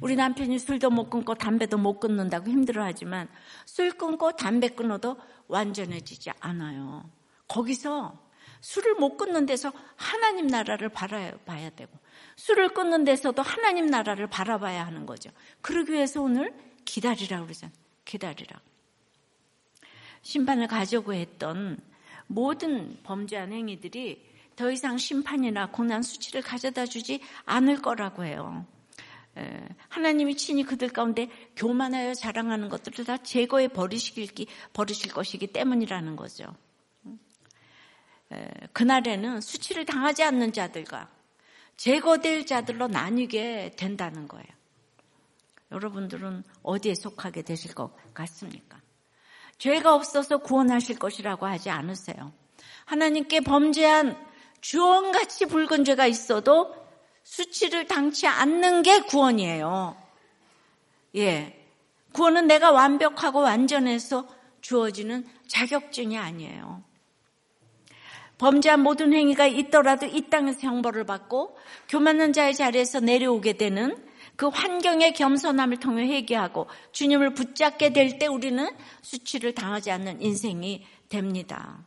우리 0.00 0.16
남편이 0.16 0.58
술도 0.58 0.90
못 0.90 1.10
끊고 1.10 1.34
담배도 1.34 1.78
못 1.78 1.98
끊는다고 1.98 2.50
힘들어하지만 2.50 3.28
술 3.64 3.90
끊고 3.92 4.32
담배 4.32 4.68
끊어도 4.68 5.16
완전해지지 5.48 6.30
않아요. 6.40 7.10
거기서 7.48 8.18
술을 8.60 8.94
못 8.94 9.16
끊는 9.16 9.46
데서 9.46 9.72
하나님 9.96 10.46
나라를 10.46 10.88
바라봐야 10.88 11.70
되고 11.70 11.90
술을 12.36 12.70
끊는 12.70 13.04
데서도 13.04 13.42
하나님 13.42 13.86
나라를 13.86 14.28
바라봐야 14.28 14.86
하는 14.86 15.04
거죠. 15.04 15.30
그러기 15.60 15.92
위해서 15.92 16.22
오늘 16.22 16.54
기다리라 16.84 17.42
그러잖아요. 17.42 17.76
기다리라. 18.04 18.60
심판을 20.22 20.68
가져고 20.68 21.12
했던 21.12 21.78
모든 22.26 22.98
범죄한 23.02 23.52
행위들이 23.52 24.31
더 24.56 24.70
이상 24.70 24.98
심판이나 24.98 25.70
고난 25.70 26.02
수치를 26.02 26.42
가져다 26.42 26.86
주지 26.86 27.20
않을 27.44 27.82
거라고 27.82 28.24
해요. 28.24 28.66
하나님이 29.88 30.36
친히 30.36 30.62
그들 30.62 30.90
가운데 30.90 31.30
교만하여 31.56 32.14
자랑하는 32.14 32.68
것들을 32.68 33.04
다 33.04 33.16
제거해 33.16 33.68
버리시길, 33.68 34.46
버리실 34.72 35.12
것이기 35.12 35.48
때문이라는 35.48 36.16
거죠. 36.16 36.54
그날에는 38.72 39.40
수치를 39.40 39.84
당하지 39.84 40.22
않는 40.24 40.52
자들과 40.52 41.10
제거될 41.76 42.46
자들로 42.46 42.88
나뉘게 42.88 43.72
된다는 43.76 44.28
거예요. 44.28 44.46
여러분들은 45.70 46.44
어디에 46.62 46.94
속하게 46.94 47.42
되실 47.42 47.74
것 47.74 47.94
같습니까? 48.12 48.80
죄가 49.56 49.94
없어서 49.94 50.38
구원하실 50.38 50.98
것이라고 50.98 51.46
하지 51.46 51.70
않으세요. 51.70 52.32
하나님께 52.84 53.40
범죄한 53.40 54.31
주원같이 54.62 55.46
붉은 55.46 55.84
죄가 55.84 56.06
있어도 56.06 56.74
수치를 57.24 57.86
당치 57.86 58.26
않는 58.26 58.82
게 58.82 59.00
구원이에요. 59.00 59.96
예. 61.16 61.58
구원은 62.12 62.46
내가 62.46 62.70
완벽하고 62.70 63.40
완전해서 63.40 64.26
주어지는 64.60 65.26
자격증이 65.48 66.16
아니에요. 66.16 66.82
범죄한 68.38 68.80
모든 68.80 69.12
행위가 69.12 69.46
있더라도 69.46 70.06
이 70.06 70.28
땅에서 70.30 70.60
형벌을 70.60 71.04
받고 71.04 71.56
교만한 71.88 72.32
자의 72.32 72.54
자리에서 72.54 73.00
내려오게 73.00 73.54
되는 73.54 73.96
그 74.36 74.48
환경의 74.48 75.14
겸손함을 75.14 75.78
통해 75.78 76.08
회개하고 76.08 76.66
주님을 76.92 77.34
붙잡게 77.34 77.92
될 77.92 78.18
때 78.18 78.26
우리는 78.26 78.68
수치를 79.02 79.54
당하지 79.54 79.90
않는 79.90 80.22
인생이 80.22 80.84
됩니다. 81.08 81.86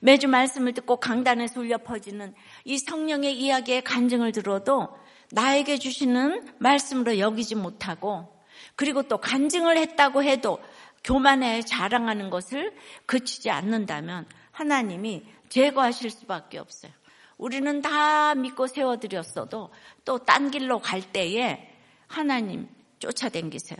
매주 0.00 0.28
말씀을 0.28 0.74
듣고 0.74 0.96
강단에서 0.96 1.60
울려 1.60 1.78
퍼지는 1.78 2.34
이 2.64 2.78
성령의 2.78 3.38
이야기의 3.38 3.82
간증을 3.84 4.32
들어도 4.32 4.88
나에게 5.32 5.78
주시는 5.78 6.54
말씀으로 6.58 7.18
여기지 7.18 7.54
못하고 7.54 8.32
그리고 8.74 9.02
또 9.02 9.18
간증을 9.18 9.76
했다고 9.76 10.22
해도 10.22 10.58
교만에 11.04 11.62
자랑하는 11.62 12.30
것을 12.30 12.74
그치지 13.06 13.50
않는다면 13.50 14.26
하나님이 14.50 15.24
제거하실 15.48 16.10
수밖에 16.10 16.58
없어요. 16.58 16.92
우리는 17.38 17.82
다 17.82 18.34
믿고 18.34 18.66
세워드렸어도 18.66 19.70
또 20.04 20.18
딴 20.18 20.50
길로 20.50 20.78
갈 20.78 21.02
때에 21.02 21.70
하나님 22.06 22.68
쫓아댕기세요. 22.98 23.78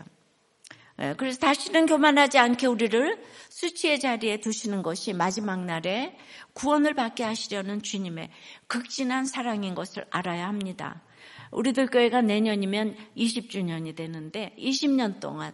예, 1.01 1.15
그래서 1.17 1.39
다시는 1.39 1.87
교만하지 1.87 2.39
않게 2.39 2.67
우리를 2.67 3.23
수치의 3.51 4.01
자리에 4.01 4.39
두시는 4.39 4.83
것이 4.83 5.13
마지막 5.13 5.65
날에 5.65 6.17
구원을 6.55 6.95
받게 6.95 7.23
하시려는 7.23 7.83
주님의 7.83 8.31
극진한 8.67 9.27
사랑인 9.27 9.75
것을 9.75 10.07
알아야 10.11 10.49
합니다. 10.49 11.03
우리들 11.51 11.87
교회가 11.89 12.23
내년이면 12.23 12.97
20주년이 13.17 13.95
되는데 13.95 14.55
20년 14.59 15.21
동안 15.21 15.53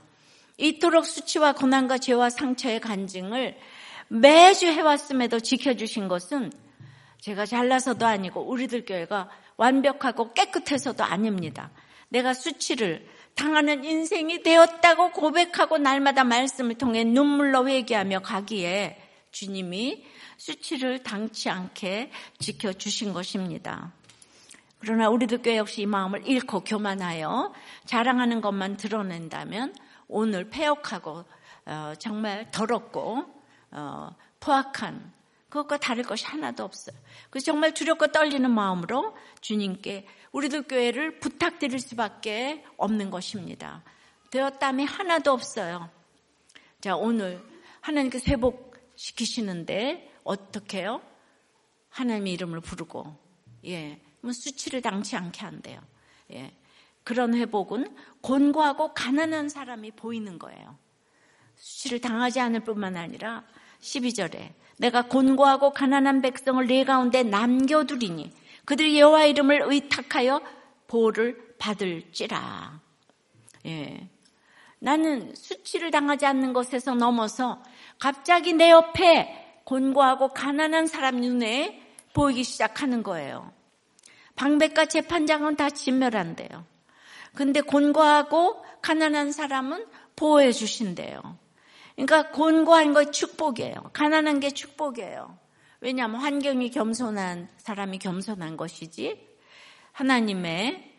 이토록 0.58 1.06
수치와 1.06 1.54
고난과 1.54 1.98
죄와 1.98 2.30
상처의 2.30 2.80
간증을 2.80 3.56
매주 4.08 4.66
해왔음에도 4.66 5.40
지켜주신 5.40 6.06
것은 6.06 6.52
제가 7.20 7.46
잘나서도 7.46 8.06
아니고 8.06 8.42
우리들 8.48 8.84
교회가 8.84 9.28
완벽하고 9.56 10.32
깨끗해서도 10.34 11.04
아닙니다. 11.04 11.70
내가 12.08 12.34
수치를 12.34 13.06
당하는 13.34 13.84
인생이 13.84 14.42
되었다고 14.42 15.12
고백하고 15.12 15.78
날마다 15.78 16.24
말씀을 16.24 16.76
통해 16.76 17.04
눈물로 17.04 17.68
회개하며 17.68 18.20
가기에 18.20 18.98
주님이 19.30 20.04
수치를 20.36 21.02
당치 21.02 21.48
않게 21.48 22.10
지켜주신 22.38 23.12
것입니다. 23.12 23.92
그러나 24.78 25.08
우리들 25.08 25.42
교회 25.42 25.56
역시 25.56 25.82
이 25.82 25.86
마음을 25.86 26.26
잃고 26.26 26.64
교만하여 26.64 27.52
자랑하는 27.84 28.40
것만 28.40 28.76
드러낸다면 28.76 29.74
오늘 30.08 30.50
폐역하고 30.50 31.24
어, 31.66 31.92
정말 31.98 32.50
더럽고 32.50 33.24
어, 33.70 34.10
포악한 34.40 35.12
그것과 35.48 35.76
다를 35.76 36.02
것이 36.02 36.24
하나도 36.26 36.64
없어요. 36.64 36.96
그래서 37.30 37.44
정말 37.44 37.74
두렵고 37.74 38.08
떨리는 38.08 38.50
마음으로 38.50 39.16
주님께 39.40 40.06
우리들 40.32 40.62
교회를 40.62 41.20
부탁드릴 41.20 41.78
수밖에 41.78 42.64
없는 42.76 43.10
것입니다. 43.10 43.82
되었담이 44.30 44.84
하나도 44.84 45.30
없어요. 45.30 45.90
자, 46.80 46.96
오늘 46.96 47.42
하나님께 47.80 48.20
회복시키시는데 48.26 50.10
어떻게 50.24 50.80
해요? 50.80 51.02
하나님의 51.90 52.32
이름을 52.32 52.60
부르고, 52.60 53.14
예, 53.66 54.00
뭐 54.20 54.32
수치를 54.32 54.80
당치 54.80 55.16
않게 55.16 55.40
한대요. 55.42 55.80
예. 56.32 56.56
그런 57.04 57.34
회복은 57.34 57.94
곤고하고 58.22 58.94
가난한 58.94 59.48
사람이 59.48 59.92
보이는 59.92 60.38
거예요. 60.38 60.78
수치를 61.56 62.00
당하지 62.00 62.40
않을 62.40 62.60
뿐만 62.60 62.96
아니라 62.96 63.44
12절에 63.80 64.54
내가 64.78 65.02
곤고하고 65.02 65.72
가난한 65.72 66.22
백성을 66.22 66.64
내 66.66 66.84
가운데 66.84 67.22
남겨두리니 67.22 68.32
그들이 68.64 68.98
여호와 68.98 69.24
이름을 69.26 69.62
의탁하여 69.66 70.40
보호를 70.86 71.54
받을지라. 71.58 72.80
예. 73.66 74.08
나는 74.78 75.34
수치를 75.34 75.90
당하지 75.90 76.26
않는 76.26 76.52
것에서 76.52 76.94
넘어서 76.94 77.62
갑자기 77.98 78.52
내 78.52 78.70
옆에 78.70 79.60
곤고하고 79.64 80.28
가난한 80.28 80.86
사람 80.86 81.16
눈에 81.16 81.80
보이기 82.14 82.42
시작하는 82.42 83.02
거예요. 83.02 83.52
방백과 84.34 84.86
재판장은 84.86 85.56
다 85.56 85.70
진멸한대요. 85.70 86.64
근데 87.34 87.60
곤고하고 87.60 88.64
가난한 88.82 89.32
사람은 89.32 89.86
보호해 90.16 90.52
주신대요. 90.52 91.20
그러니까 91.94 92.30
곤고한 92.30 92.94
거 92.94 93.10
축복이에요. 93.10 93.90
가난한 93.92 94.40
게 94.40 94.50
축복이에요. 94.50 95.38
왜냐하면 95.82 96.20
환경이 96.20 96.70
겸손한 96.70 97.48
사람이 97.56 97.98
겸손한 97.98 98.56
것이지 98.56 99.20
하나님의 99.90 100.92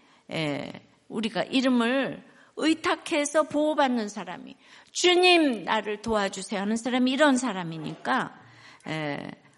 우리가 1.08 1.44
이름을 1.44 2.22
의탁해서 2.58 3.44
보호받는 3.44 4.10
사람이 4.10 4.58
주님 4.92 5.64
나를 5.64 6.02
도와주세요 6.02 6.60
하는 6.60 6.76
사람이 6.76 7.12
이런 7.12 7.38
사람이니까 7.38 8.38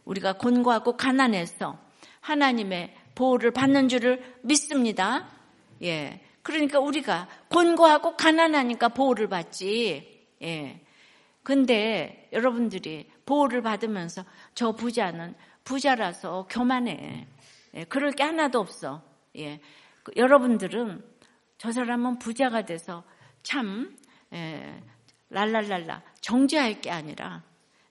우리가 0.03 0.33
곤고하고 0.33 0.95
가난해서 0.95 1.79
하나님의 2.19 2.95
보호를 3.15 3.49
받는 3.49 3.89
줄을 3.89 4.21
믿습니다. 4.43 5.27
예. 5.81 6.21
그러니까 6.43 6.79
우리가 6.79 7.27
곤고하고 7.49 8.15
가난하니까 8.15 8.89
보호를 8.89 9.27
받지. 9.27 10.27
예. 10.43 10.81
근데 11.41 12.29
여러분들이 12.31 13.09
보호를 13.25 13.61
받으면서 13.61 14.23
저 14.53 14.71
부자는 14.71 15.35
부자라서 15.63 16.47
교만해. 16.49 17.27
예, 17.73 17.83
그럴 17.85 18.11
게 18.11 18.23
하나도 18.23 18.59
없어. 18.59 19.01
예. 19.37 19.59
그 20.03 20.11
여러분들은 20.15 21.03
저 21.57 21.71
사람은 21.71 22.19
부자가 22.19 22.65
돼서 22.65 23.03
참 23.43 23.97
예, 24.33 24.81
랄랄랄라 25.29 26.03
정죄할 26.21 26.81
게 26.81 26.91
아니라 26.91 27.43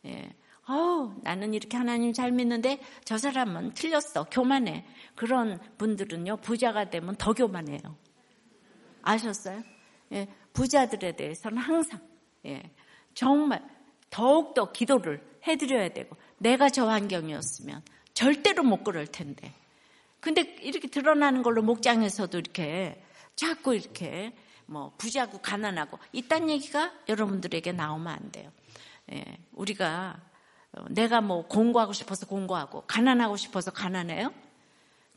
예, 0.06 0.30
어우, 0.66 1.14
나는 1.22 1.52
이렇게 1.52 1.76
하나님 1.76 2.12
잘 2.12 2.32
믿는데 2.32 2.80
저 3.04 3.18
사람은 3.18 3.74
틀렸어. 3.74 4.24
교만해. 4.30 4.86
그런 5.14 5.58
분들은요, 5.76 6.38
부자가 6.38 6.88
되면 6.88 7.14
더 7.16 7.32
교만해요. 7.32 7.78
아셨어요? 9.02 9.62
예, 10.12 10.28
부자들에 10.52 11.16
대해서는 11.16 11.58
항상, 11.58 12.00
예, 12.46 12.62
정말 13.12 13.62
더욱더 14.14 14.70
기도를 14.70 15.20
해드려야 15.44 15.88
되고 15.88 16.16
내가 16.38 16.68
저 16.68 16.86
환경이었으면 16.86 17.82
절대로 18.14 18.62
못 18.62 18.84
그럴 18.84 19.08
텐데 19.08 19.52
근데 20.20 20.42
이렇게 20.62 20.86
드러나는 20.86 21.42
걸로 21.42 21.62
목장에서도 21.62 22.38
이렇게 22.38 23.02
자꾸 23.34 23.74
이렇게 23.74 24.32
뭐 24.66 24.92
부자고 24.98 25.38
가난하고 25.38 25.98
이딴 26.12 26.48
얘기가 26.48 26.92
여러분들에게 27.08 27.72
나오면 27.72 28.06
안 28.06 28.30
돼요. 28.30 28.52
예, 29.12 29.24
우리가 29.52 30.20
어, 30.72 30.84
내가 30.90 31.20
뭐 31.20 31.46
공부하고 31.48 31.92
싶어서 31.92 32.24
공부하고 32.26 32.84
가난하고 32.86 33.36
싶어서 33.36 33.72
가난해요. 33.72 34.32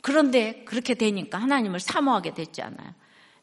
그런데 0.01 0.63
그렇게 0.65 0.95
되니까 0.95 1.37
하나님을 1.37 1.79
사모하게 1.79 2.33
됐잖아요. 2.33 2.93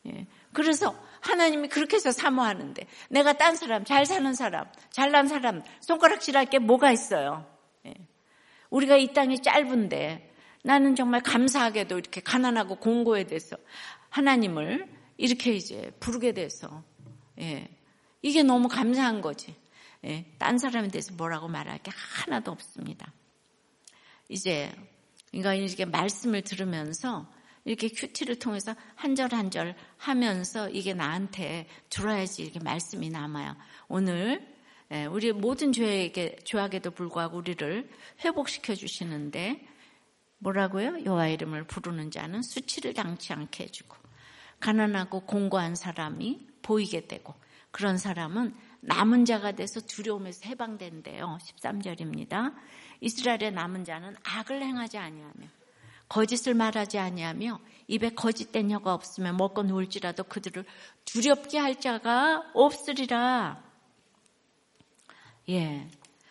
예, 0.08 0.26
그래서 0.52 0.96
하나님이 1.24 1.68
그렇게 1.68 1.96
해서 1.96 2.12
사모하는데 2.12 2.86
내가 3.08 3.32
딴 3.32 3.56
사람, 3.56 3.84
잘 3.84 4.04
사는 4.04 4.34
사람, 4.34 4.66
잘난 4.90 5.26
사람 5.26 5.62
손가락질할 5.80 6.46
게 6.46 6.58
뭐가 6.58 6.92
있어요? 6.92 7.46
예. 7.86 7.94
우리가 8.70 8.96
이 8.96 9.12
땅이 9.12 9.40
짧은데 9.40 10.32
나는 10.62 10.94
정말 10.94 11.22
감사하게도 11.22 11.98
이렇게 11.98 12.20
가난하고 12.20 12.76
공고에 12.76 13.24
대해서 13.24 13.56
하나님을 14.10 14.86
이렇게 15.16 15.52
이제 15.52 15.90
부르게 15.98 16.32
돼서 16.32 16.84
예. 17.40 17.68
이게 18.20 18.42
너무 18.42 18.68
감사한 18.68 19.22
거지. 19.22 19.56
예. 20.04 20.26
딴 20.38 20.58
사람에 20.58 20.88
대해서 20.88 21.14
뭐라고 21.14 21.48
말할 21.48 21.78
게 21.78 21.90
하나도 21.94 22.52
없습니다. 22.52 23.12
이제 24.28 24.70
그러니까 25.30 25.54
이렇게 25.54 25.84
말씀을 25.86 26.42
들으면서 26.42 27.26
이렇게 27.64 27.88
큐티를 27.88 28.38
통해서 28.38 28.74
한 28.94 29.14
절 29.14 29.32
한 29.32 29.50
절 29.50 29.74
하면서 29.96 30.68
이게 30.68 30.92
나한테 30.94 31.66
들어야지 31.90 32.42
이렇게 32.42 32.60
말씀이 32.60 33.08
남아요. 33.10 33.56
오늘 33.88 34.46
예, 34.92 35.06
우리 35.06 35.32
모든 35.32 35.72
죄에게 35.72 36.36
죄악에도 36.44 36.90
불구하고 36.90 37.38
우리를 37.38 37.88
회복시켜 38.24 38.74
주시는데 38.74 39.66
뭐라고요? 40.38 41.04
여호와 41.06 41.28
이름을 41.28 41.64
부르는 41.64 42.10
자는 42.10 42.42
수치를 42.42 42.92
당치 42.92 43.32
않게 43.32 43.64
해주고 43.64 43.96
가난하고 44.60 45.20
공고한 45.20 45.74
사람이 45.74 46.46
보이게 46.62 47.06
되고 47.06 47.34
그런 47.70 47.96
사람은 47.98 48.54
남은 48.82 49.24
자가 49.24 49.52
돼서 49.52 49.80
두려움에서 49.80 50.46
해방된대요. 50.46 51.38
13절입니다. 51.40 52.54
이스라엘의 53.00 53.52
남은 53.52 53.84
자는 53.84 54.14
악을 54.22 54.62
행하지 54.62 54.98
아니하며 54.98 55.46
거짓을 56.08 56.54
말하지 56.54 56.98
아니하며 56.98 57.60
입에 57.88 58.10
거짓된 58.10 58.70
혀가 58.70 58.94
없으면 58.94 59.36
먹고 59.36 59.62
누울지라도 59.62 60.24
그들을 60.24 60.64
두렵게 61.04 61.58
할 61.58 61.80
자가 61.80 62.50
없으리라. 62.54 63.62
예. 65.50 65.88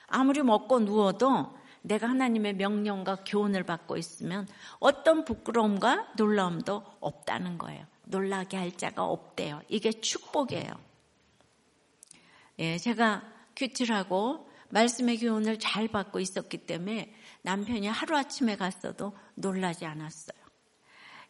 아무리 0.07 0.41
먹고 0.41 0.79
누워도 0.79 1.55
내가 1.81 2.09
하나님의 2.09 2.55
명령과 2.55 3.23
교훈을 3.25 3.63
받고 3.63 3.97
있으면 3.97 4.47
어떤 4.79 5.25
부끄러움과 5.25 6.13
놀라움도 6.17 6.83
없다는 6.99 7.57
거예요. 7.57 7.86
놀라게 8.05 8.57
할 8.57 8.71
자가 8.71 9.03
없대요. 9.03 9.62
이게 9.69 9.91
축복이에요. 9.91 10.71
예, 12.59 12.77
제가 12.77 13.23
큐티하고 13.55 14.49
말씀의 14.69 15.19
교훈을 15.19 15.59
잘 15.59 15.88
받고 15.88 16.19
있었기 16.19 16.65
때문에 16.65 17.13
남편이 17.43 17.88
하루아침에 17.88 18.58
갔어도 18.58 19.15
놀라지 19.36 19.86
않았어요. 19.86 20.38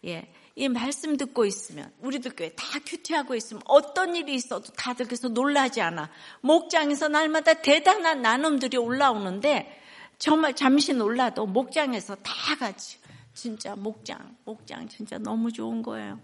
예. 0.06 0.32
이 0.56 0.68
말씀 0.70 1.18
듣고 1.18 1.46
있으면, 1.46 1.92
우리도 2.00 2.32
교회 2.32 2.50
다 2.54 2.64
큐티하고 2.86 3.36
있으면 3.36 3.64
어떤 3.66 4.16
일이 4.16 4.36
있어도 4.36 4.72
다들 4.74 5.08
그래서 5.08 5.28
놀라지 5.30 5.82
않아. 5.82 6.10
목장에서 6.42 7.08
날마다 7.08 7.56
대단한 7.56 8.22
나눔들이 8.22 8.78
올라오는데 8.78 9.82
정말 10.20 10.56
잠시 10.56 10.94
놀라도 10.94 11.46
목장에서 11.48 12.16
다 12.18 12.56
같이 12.60 13.00
진짜 13.34 13.76
목장, 13.76 14.38
목장 14.46 14.88
진짜 14.88 15.18
너무 15.18 15.52
좋은 15.52 15.82
거예요. 15.82 16.20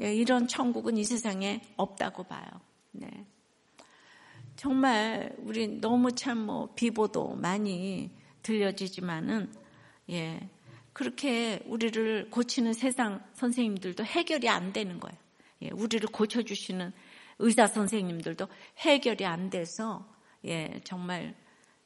예, 0.00 0.14
이런 0.14 0.46
천국은 0.46 0.96
이 0.96 1.04
세상에 1.04 1.60
없다고 1.76 2.24
봐요. 2.24 2.46
네. 2.92 3.08
정말 4.56 5.34
우리 5.38 5.66
너무 5.66 6.12
참 6.12 6.38
뭐 6.38 6.72
비보도 6.74 7.34
많이 7.36 8.10
들려지지만은 8.44 9.52
예 10.10 10.48
그렇게 10.92 11.60
우리를 11.66 12.30
고치는 12.30 12.72
세상 12.72 13.20
선생님들도 13.32 14.04
해결이 14.04 14.48
안 14.48 14.72
되는 14.72 15.00
거예요. 15.00 15.18
예, 15.62 15.70
우리를 15.70 16.08
고쳐주시는 16.08 16.92
의사 17.40 17.66
선생님들도 17.66 18.46
해결이 18.78 19.26
안 19.26 19.50
돼서 19.50 20.06
예 20.44 20.80
정말 20.84 21.34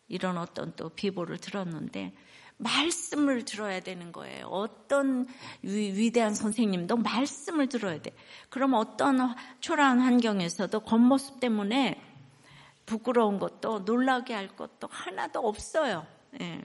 이런 0.09 0.37
어떤 0.37 0.75
또 0.77 0.91
비보를 0.91 1.39
들었는데 1.39 2.13
말씀을 2.59 3.45
들어야 3.45 3.81
되는 3.81 4.13
거예요. 4.13 4.47
어떤 4.47 5.27
위, 5.63 6.11
대한 6.11 6.35
선생님도 6.35 6.97
말씀을 6.97 7.69
들어야 7.69 8.03
돼. 8.03 8.13
그럼 8.51 8.75
어떤 8.75 9.35
초라한 9.61 10.01
환경에서도 10.01 10.81
겉모습 10.81 11.41
때문에 11.41 12.03
부끄러운 12.85 13.39
것도 13.39 13.81
놀라게 13.81 14.35
할 14.35 14.49
것도 14.49 14.89
하나도 14.91 15.41
없어요. 15.41 16.07
예. 16.41 16.63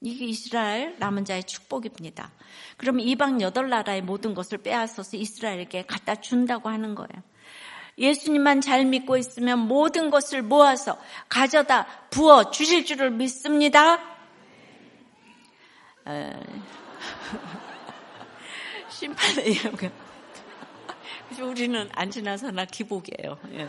이게 0.00 0.26
이스라엘 0.26 0.96
남은 0.98 1.24
자의 1.24 1.42
축복입니다. 1.42 2.30
그럼 2.76 3.00
이방 3.00 3.40
여덟 3.40 3.68
나라의 3.68 4.02
모든 4.02 4.34
것을 4.34 4.58
빼앗아서 4.58 5.16
이스라엘에게 5.16 5.86
갖다 5.86 6.14
준다고 6.14 6.68
하는 6.68 6.94
거예요. 6.94 7.24
예수님만 7.98 8.60
잘 8.60 8.84
믿고 8.84 9.16
있으면 9.16 9.58
모든 9.58 10.10
것을 10.10 10.42
모아서 10.42 10.96
가져다 11.28 11.86
부어 12.10 12.50
주실 12.50 12.84
줄을 12.84 13.10
믿습니다. 13.10 13.98
심판의 18.88 19.56
예언. 19.56 19.76
우리는 21.42 21.90
안 21.92 22.10
지나서나 22.10 22.64
기복이에요. 22.64 23.38
예. 23.52 23.68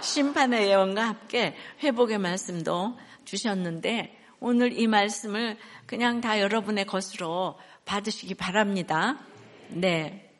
심판의 0.00 0.68
예언과 0.68 1.08
함께 1.08 1.56
회복의 1.82 2.18
말씀도 2.18 2.96
주셨는데 3.24 4.21
오늘 4.44 4.76
이 4.76 4.88
말씀을 4.88 5.56
그냥 5.86 6.20
다 6.20 6.40
여러분의 6.40 6.84
것으로 6.84 7.56
받으시기 7.84 8.34
바랍니다. 8.34 9.20
네. 9.68 10.34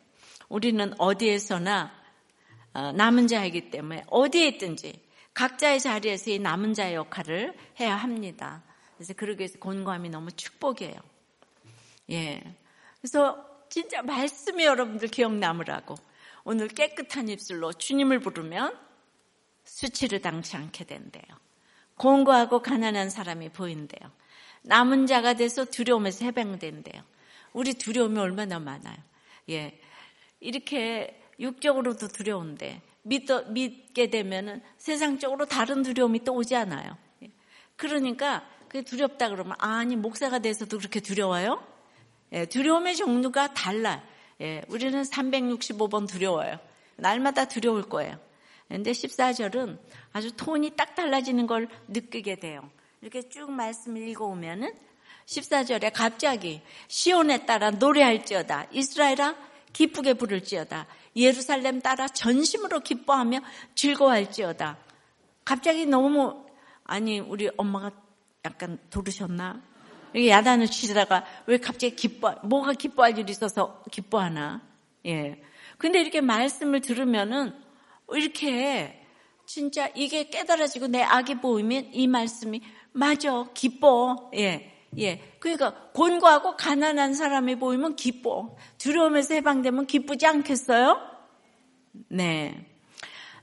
우리는 0.49 0.93
어디에서나 0.99 1.93
어, 2.75 2.91
남은 2.91 3.29
자이기 3.29 3.71
때문에 3.71 4.03
어디에 4.09 4.49
있든지 4.49 5.01
각자의 5.35 5.79
자리에서 5.79 6.33
이 6.33 6.41
남은 6.41 6.75
자의 6.75 6.97
역할을 6.97 7.55
해야 7.79 7.95
합니다. 7.95 8.65
그래서 8.97 9.15
그러기 9.15 9.39
위해서 9.39 9.61
곤고함이 9.61 10.09
너무 10.09 10.33
축복이에요. 10.33 10.97
예. 12.11 12.43
그래서 13.01 13.47
진짜 13.71 14.03
말씀이 14.03 14.65
여러분들 14.65 15.09
기억 15.09 15.33
남으라고 15.33 15.95
오늘 16.43 16.67
깨끗한 16.67 17.29
입술로 17.29 17.73
주님을 17.73 18.19
부르면 18.19 18.77
수치를 19.63 20.21
당치 20.23 20.57
않게 20.57 20.87
된대요. 20.87 21.52
공고하고 21.97 22.63
가난한 22.63 23.11
사람이 23.11 23.51
보인대요. 23.51 24.11
남은 24.63 25.07
자가 25.07 25.35
돼서 25.35 25.65
두려움에서 25.65 26.25
해방된대요. 26.25 27.03
우리 27.53 27.75
두려움이 27.75 28.19
얼마나 28.19 28.59
많아요. 28.59 28.97
예. 29.51 29.79
이렇게 30.41 31.21
육적으로도 31.39 32.09
두려운데 32.09 32.81
믿, 33.03 33.27
믿게 33.49 34.11
되면은 34.11 34.63
세상적으로 34.79 35.47
다른 35.47 35.83
두려움이 35.83 36.25
또 36.25 36.35
오지 36.35 36.55
않아요. 36.57 36.97
예. 37.23 37.31
그러니까 37.77 38.47
그게 38.69 38.83
두렵다 38.83 39.29
그러면 39.29 39.55
아니 39.59 39.97
목사가 39.97 40.39
돼서도 40.39 40.79
그렇게 40.79 41.01
두려워요? 41.01 41.63
예, 42.33 42.47
두려움의 42.47 42.97
종류가 42.97 43.55
달라. 43.55 44.03
예, 44.41 44.63
우리는 44.69 45.03
365번 45.03 46.09
두려워요. 46.09 46.59
날마다 46.97 47.47
두려울 47.47 47.83
거예요. 47.83 48.19
근데 48.73 48.93
14절은 48.93 49.79
아주 50.15 50.35
톤이 50.35 50.77
딱 50.77 50.95
달라지는 50.95 51.47
걸 51.47 51.69
느끼게 51.89 52.37
돼요. 52.37 52.71
이렇게 53.03 53.29
쭉 53.29 53.51
말씀을 53.51 54.09
읽어오면은 54.09 54.73
14절에 55.27 55.93
갑자기 55.93 56.63
시온에 56.89 57.45
따라 57.45 57.71
노래할지어다. 57.71 58.69
이스라엘아 58.73 59.37
기쁘게 59.75 60.15
부를지어다. 60.15 60.87
예루살렘 61.17 61.83
따라 61.83 62.09
전심으로 62.09 62.81
기뻐하며 62.81 63.41
즐거워할지어다. 63.75 64.79
갑자기 65.45 65.85
너무 65.85 66.47
아니 66.85 67.21
우리 67.21 67.51
엄마가 67.59 67.91
약간 68.47 68.79
도르셨나? 68.89 69.61
야단을 70.17 70.69
치다가 70.69 71.27
왜 71.47 71.59
갑자기 71.59 71.95
기뻐, 71.95 72.37
뭐가 72.43 72.73
기뻐할 72.73 73.19
일이 73.19 73.31
있어서 73.33 73.83
기뻐하나? 73.91 74.63
예. 75.05 75.43
근데 75.77 76.01
이렇게 76.01 76.23
말씀을 76.23 76.81
들으면은 76.81 77.62
이렇게 78.17 79.01
진짜 79.47 79.89
이게 79.95 80.29
깨달아지고 80.29 80.89
내 80.89 81.03
악이 81.03 81.41
보이면 81.41 81.91
이 81.93 82.07
말씀이 82.07 82.61
맞아, 82.93 83.47
기뻐. 83.55 84.31
예. 84.35 84.73
예. 84.99 85.21
그러니까 85.39 85.75
곤고하고 85.93 86.57
가난한 86.57 87.15
사람이 87.15 87.57
보이면 87.57 87.97
기뻐. 87.97 88.57
두려움에서 88.79 89.35
해방되면 89.35 89.87
기쁘지 89.87 90.27
않겠어요? 90.27 91.01
네. 92.09 92.67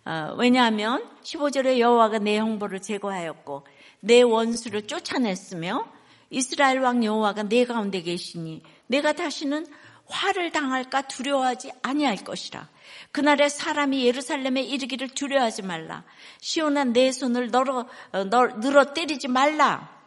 어, 0.06 0.36
왜냐하면 0.38 1.04
15절에 1.24 1.80
여호와가 1.80 2.20
내 2.20 2.38
형벌을 2.38 2.82
제거하였고 2.82 3.66
내 4.02 4.22
원수를 4.22 4.88
쫓아냈으며 4.88 5.86
이스라엘 6.30 6.80
왕 6.80 7.04
여호와가 7.04 7.44
내 7.44 7.66
가운데 7.66 8.02
계시니 8.02 8.62
내가 8.88 9.14
다시는 9.14 9.66
화를 10.10 10.52
당할까 10.52 11.04
두려워하지 11.04 11.72
아니할 11.82 12.18
것이라. 12.18 12.68
그날에 13.12 13.50
사람이 13.50 14.06
예루살렘에 14.06 14.62
이르기를 14.64 15.10
두려워하지 15.10 15.62
말라. 15.62 16.04
시온한 16.42 16.94
내 16.94 17.12
손을 17.12 17.52
널어, 17.52 17.88
어, 18.12 18.24
늘어 18.24 18.94
때리지 18.94 19.28
말라. 19.28 19.98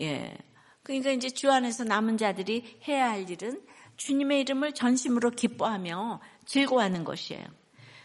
예. 0.00 0.36
그러니까 0.82 1.10
이제 1.10 1.30
주 1.30 1.50
안에서 1.50 1.84
남은 1.84 2.16
자들이 2.18 2.78
해야 2.88 3.10
할 3.10 3.28
일은 3.28 3.62
주님의 3.96 4.40
이름을 4.42 4.72
전심으로 4.72 5.30
기뻐하며 5.30 6.20
즐거워하는 6.46 7.04
것이에요. 7.04 7.44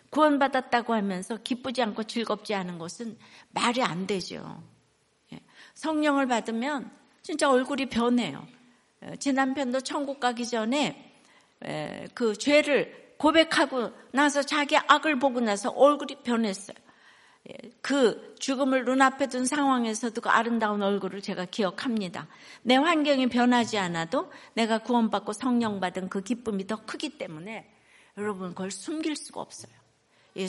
구원받았다고 0.09 0.93
하면서 0.93 1.37
기쁘지 1.37 1.81
않고 1.81 2.03
즐겁지 2.03 2.53
않은 2.53 2.77
것은 2.77 3.17
말이 3.51 3.81
안 3.81 4.07
되죠. 4.07 4.61
성령을 5.73 6.27
받으면 6.27 6.91
진짜 7.21 7.49
얼굴이 7.49 7.87
변해요. 7.87 8.45
제 9.19 9.31
남편도 9.31 9.81
천국 9.81 10.19
가기 10.19 10.47
전에 10.47 11.13
그 12.13 12.35
죄를 12.35 13.15
고백하고 13.17 13.91
나서 14.11 14.41
자기 14.41 14.77
악을 14.77 15.19
보고 15.19 15.39
나서 15.39 15.69
얼굴이 15.69 16.23
변했어요. 16.23 16.75
예, 17.49 17.53
그 17.81 18.35
죽음을 18.39 18.85
눈앞에 18.85 19.27
둔 19.27 19.45
상황에서도 19.45 20.21
그 20.21 20.29
아름다운 20.29 20.83
얼굴을 20.83 21.21
제가 21.21 21.45
기억합니다. 21.45 22.27
내 22.61 22.75
환경이 22.75 23.29
변하지 23.29 23.79
않아도 23.79 24.31
내가 24.53 24.79
구원받고 24.79 25.33
성령 25.33 25.79
받은 25.79 26.09
그 26.09 26.21
기쁨이 26.21 26.67
더 26.67 26.85
크기 26.85 27.17
때문에 27.17 27.67
여러분 28.17 28.49
그걸 28.49 28.69
숨길 28.69 29.15
수가 29.15 29.41
없어요. 29.41 29.73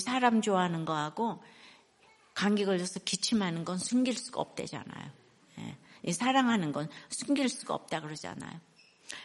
사람 0.00 0.42
좋아하는 0.42 0.84
거하고 0.84 1.42
감기 2.34 2.64
걸려서 2.64 3.00
기침하는 3.00 3.64
건 3.64 3.78
숨길 3.78 4.16
수가 4.16 4.40
없대잖아요. 4.40 5.10
예, 6.04 6.12
사랑하는 6.12 6.72
건 6.72 6.88
숨길 7.08 7.48
수가 7.48 7.74
없다 7.74 8.00
그러잖아요. 8.00 8.60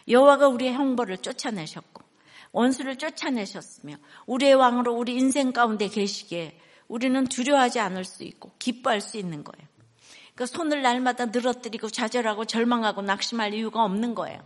여호와가 0.07 0.47
우리의 0.47 0.73
형벌을 0.73 1.17
쫓아내셨고 1.19 2.03
원수를 2.51 2.97
쫓아내셨으며 2.97 3.95
우리의 4.25 4.55
왕으로 4.55 4.93
우리 4.93 5.15
인생 5.15 5.51
가운데 5.51 5.87
계시기에 5.87 6.59
우리는 6.87 7.25
두려워하지 7.25 7.79
않을 7.79 8.05
수 8.05 8.23
있고 8.23 8.51
기뻐할 8.59 9.01
수 9.01 9.17
있는 9.17 9.43
거예요. 9.43 9.67
그러니까 10.33 10.45
손을 10.45 10.81
날마다 10.81 11.25
늘어뜨리고 11.25 11.89
좌절하고 11.89 12.45
절망하고 12.45 13.01
낙심할 13.01 13.53
이유가 13.53 13.83
없는 13.83 14.15
거예요. 14.15 14.39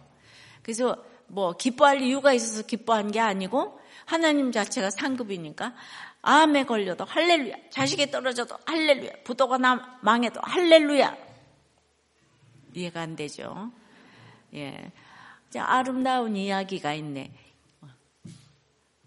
그래서 0.64 1.04
뭐 1.28 1.54
기뻐할 1.54 2.02
이유가 2.02 2.34
있어서 2.34 2.64
기뻐한 2.64 3.12
게 3.12 3.20
아니고 3.20 3.80
하나님 4.06 4.52
자체가 4.52 4.90
상급이니까 4.90 5.74
암에 6.22 6.66
걸려도 6.66 7.06
할렐루야. 7.06 7.56
자식이 7.70 8.12
떨어져도 8.12 8.58
할렐루야. 8.66 9.12
부도가 9.24 9.58
나, 9.58 9.98
망해도 10.02 10.40
할렐루야. 10.44 11.31
이해가 12.74 13.02
안 13.02 13.16
되죠. 13.16 13.72
예. 14.54 14.92
아름다운 15.56 16.36
이야기가 16.36 16.94
있네. 16.94 17.32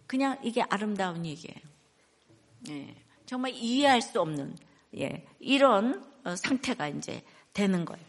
그냥 0.07 0.39
이게 0.43 0.63
아름다운 0.63 1.25
얘기예요. 1.25 1.59
예. 2.71 2.95
정말 3.27 3.53
이해할 3.55 4.03
수 4.03 4.21
없는 4.21 4.57
예. 4.99 5.27
이런 5.41 6.05
어, 6.25 6.37
상태가 6.37 6.89
이제 6.89 7.23
되는 7.53 7.85
거예요. 7.85 8.05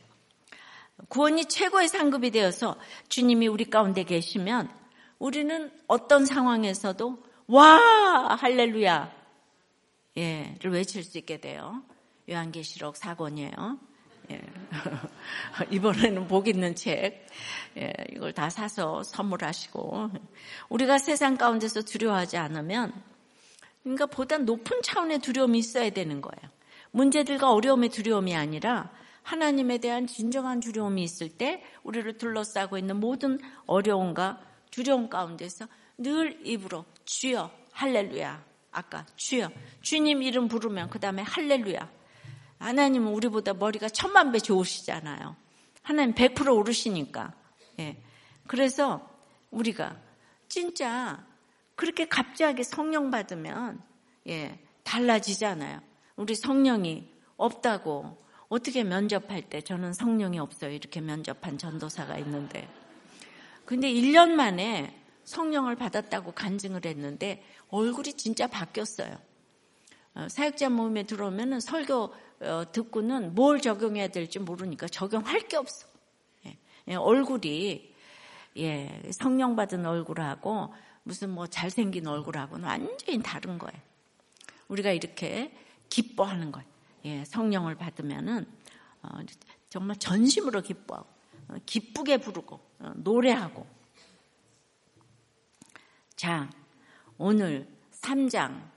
구원이 1.09 1.45
최고의 1.45 1.89
상급이 1.89 2.31
되어서 2.31 2.77
주님이 3.09 3.47
우리 3.47 3.65
가운데 3.65 4.03
계시면 4.03 4.69
우리는 5.19 5.71
어떤 5.87 6.25
상황에서도 6.25 7.23
와 7.47 8.35
할렐루야 8.39 9.13
예를 10.15 10.71
외칠 10.71 11.03
수 11.03 11.17
있게 11.17 11.39
돼요. 11.39 11.83
요한계시록 12.29 12.95
4권이에요. 12.95 13.79
예. 14.31 14.41
이번에는 15.71 16.27
복 16.27 16.47
있는 16.47 16.75
책. 16.75 17.27
예, 17.77 17.93
이걸 18.11 18.33
다 18.33 18.49
사서 18.49 19.03
선물하시고. 19.03 20.09
우리가 20.69 20.97
세상 20.97 21.37
가운데서 21.37 21.83
두려워하지 21.83 22.37
않으면 22.37 22.93
그러니까 23.83 24.07
보다 24.07 24.37
높은 24.37 24.81
차원의 24.81 25.19
두려움이 25.19 25.59
있어야 25.59 25.89
되는 25.91 26.21
거예요. 26.21 26.51
문제들과 26.91 27.51
어려움의 27.51 27.89
두려움이 27.89 28.35
아니라 28.35 28.91
하나님에 29.21 29.79
대한 29.79 30.07
진정한 30.07 30.59
두려움이 30.59 31.03
있을 31.03 31.29
때 31.29 31.63
우리를 31.83 32.17
둘러싸고 32.17 32.77
있는 32.77 32.99
모든 32.99 33.39
어려움과 33.65 34.39
두려움 34.71 35.09
가운데서 35.09 35.67
늘 35.97 36.39
입으로 36.45 36.85
주여 37.05 37.51
할렐루야. 37.71 38.43
아까 38.71 39.05
주여. 39.15 39.49
주님 39.81 40.21
이름 40.21 40.47
부르면 40.47 40.89
그 40.89 40.99
다음에 40.99 41.21
할렐루야 41.21 41.89
하나님은 42.65 43.13
우리보다 43.13 43.53
머리가 43.53 43.89
천만 43.89 44.31
배 44.31 44.39
좋으시잖아요. 44.39 45.35
하나님 45.83 46.15
100% 46.15 46.51
오르시니까. 46.55 47.33
예. 47.79 48.01
그래서 48.47 49.07
우리가 49.51 49.95
진짜 50.49 51.23
그렇게 51.75 52.07
갑자기 52.07 52.63
성령 52.63 53.11
받으면 53.11 53.83
예, 54.27 54.59
달라지잖아요. 54.83 55.79
우리 56.15 56.33
성령이 56.33 57.07
없다고 57.37 58.17
어떻게 58.49 58.83
면접할 58.83 59.43
때 59.43 59.61
저는 59.61 59.93
성령이 59.93 60.39
없어요. 60.39 60.71
이렇게 60.71 61.01
면접한 61.01 61.59
전도사가 61.59 62.17
있는데. 62.19 62.67
근데 63.65 63.91
1년 63.93 64.31
만에 64.31 64.99
성령을 65.23 65.75
받았다고 65.75 66.31
간증을 66.31 66.85
했는데 66.85 67.43
얼굴이 67.69 68.13
진짜 68.13 68.47
바뀌었어요. 68.47 69.15
어, 70.15 70.27
사역자 70.29 70.69
모임에 70.69 71.03
들어오면 71.03 71.59
설교 71.59 71.95
어, 72.03 72.11
듣고는 72.71 73.35
뭘 73.35 73.61
적용해야 73.61 74.07
될지 74.09 74.39
모르니까 74.39 74.87
적용할 74.87 75.47
게 75.47 75.57
없어. 75.57 75.87
예, 76.45 76.57
예, 76.87 76.95
얼굴이 76.95 77.93
예, 78.57 79.01
성령 79.11 79.55
받은 79.55 79.85
얼굴하고 79.85 80.73
무슨 81.03 81.29
뭐 81.29 81.47
잘생긴 81.47 82.07
얼굴하고는 82.07 82.67
완전히 82.67 83.21
다른 83.21 83.57
거예요. 83.57 83.79
우리가 84.67 84.91
이렇게 84.91 85.55
기뻐하는 85.89 86.51
거예요. 86.51 86.67
예, 87.05 87.23
성령을 87.25 87.75
받으면은 87.75 88.45
어, 89.03 89.09
정말 89.69 89.97
전심으로 89.97 90.61
기뻐하고 90.61 91.07
어, 91.49 91.55
기쁘게 91.65 92.17
부르고 92.17 92.59
어, 92.79 92.93
노래하고 92.95 93.67
자 96.15 96.49
오늘 97.17 97.67
3장 97.91 98.74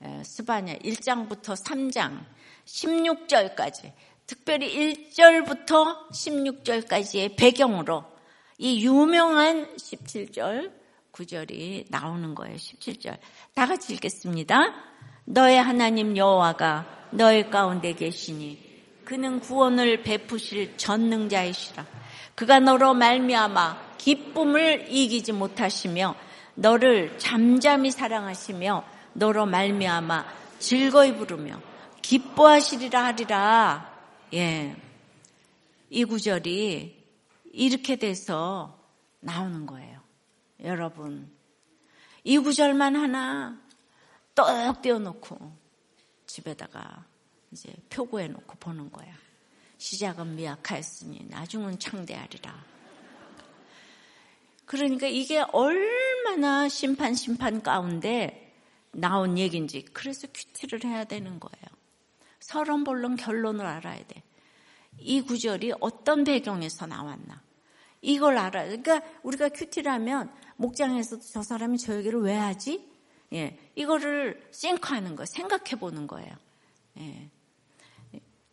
스바냐 0.00 0.76
1장부터 0.76 1.56
3장 1.56 2.24
16절까지 2.64 3.92
특별히 4.26 5.10
1절부터 5.10 6.10
16절까지의 6.10 7.36
배경으로 7.36 8.04
이 8.58 8.84
유명한 8.84 9.74
17절 9.76 10.72
9절이 11.12 11.86
나오는 11.88 12.34
거예요. 12.34 12.56
17절. 12.56 13.18
다 13.54 13.66
같이 13.66 13.94
읽겠습니다. 13.94 14.74
너의 15.24 15.62
하나님 15.62 16.16
여호와가 16.16 17.08
너의 17.10 17.50
가운데 17.50 17.92
계시니 17.92 18.66
그는 19.04 19.40
구원을 19.40 20.02
베푸실 20.02 20.76
전능자이시라. 20.76 21.86
그가 22.34 22.60
너로 22.60 22.94
말미암아 22.94 23.96
기쁨을 23.98 24.86
이기지 24.90 25.32
못하시며 25.32 26.14
너를 26.54 27.18
잠잠히 27.18 27.90
사랑하시며 27.90 28.95
너로 29.16 29.46
말미암아 29.46 30.24
즐거이 30.58 31.16
부르며 31.16 31.60
기뻐하시리라 32.02 33.04
하리라. 33.04 33.92
예. 34.34 34.76
이 35.90 36.04
구절이 36.04 37.04
이렇게 37.52 37.96
돼서 37.96 38.78
나오는 39.20 39.66
거예요. 39.66 40.00
여러분. 40.62 41.30
이 42.24 42.38
구절만 42.38 42.96
하나 42.96 43.58
떡 44.34 44.82
떼어놓고 44.82 45.56
집에다가 46.26 47.04
이제 47.52 47.72
표고해 47.88 48.28
놓고 48.28 48.56
보는 48.58 48.90
거야. 48.90 49.12
시작은 49.78 50.36
미약하였으니 50.36 51.26
나중은 51.30 51.78
창대하리라. 51.78 52.64
그러니까 54.66 55.06
이게 55.06 55.40
얼마나 55.52 56.68
심판 56.68 57.14
심판 57.14 57.62
가운데 57.62 58.45
나온 58.96 59.38
얘기인지 59.38 59.84
그래서 59.92 60.26
큐티를 60.32 60.84
해야 60.84 61.04
되는 61.04 61.38
거예요. 61.38 61.66
서론본론 62.40 63.16
결론을 63.16 63.64
알아야 63.64 64.04
돼. 64.06 64.22
이 64.98 65.20
구절이 65.20 65.74
어떤 65.80 66.24
배경에서 66.24 66.86
나왔나. 66.86 67.42
이걸 68.00 68.38
알아야 68.38 68.68
돼. 68.70 68.80
그러니까 68.80 69.06
우리가 69.22 69.48
큐티라면 69.50 70.32
목장에서도 70.56 71.22
저 71.22 71.42
사람이 71.42 71.78
저 71.78 71.96
얘기를 71.96 72.20
왜 72.20 72.34
하지? 72.34 72.88
예. 73.32 73.58
이거를 73.74 74.48
싱크하는 74.52 75.16
거, 75.16 75.26
생각해 75.26 75.76
보는 75.78 76.06
거예요. 76.06 76.34
예. 76.98 77.30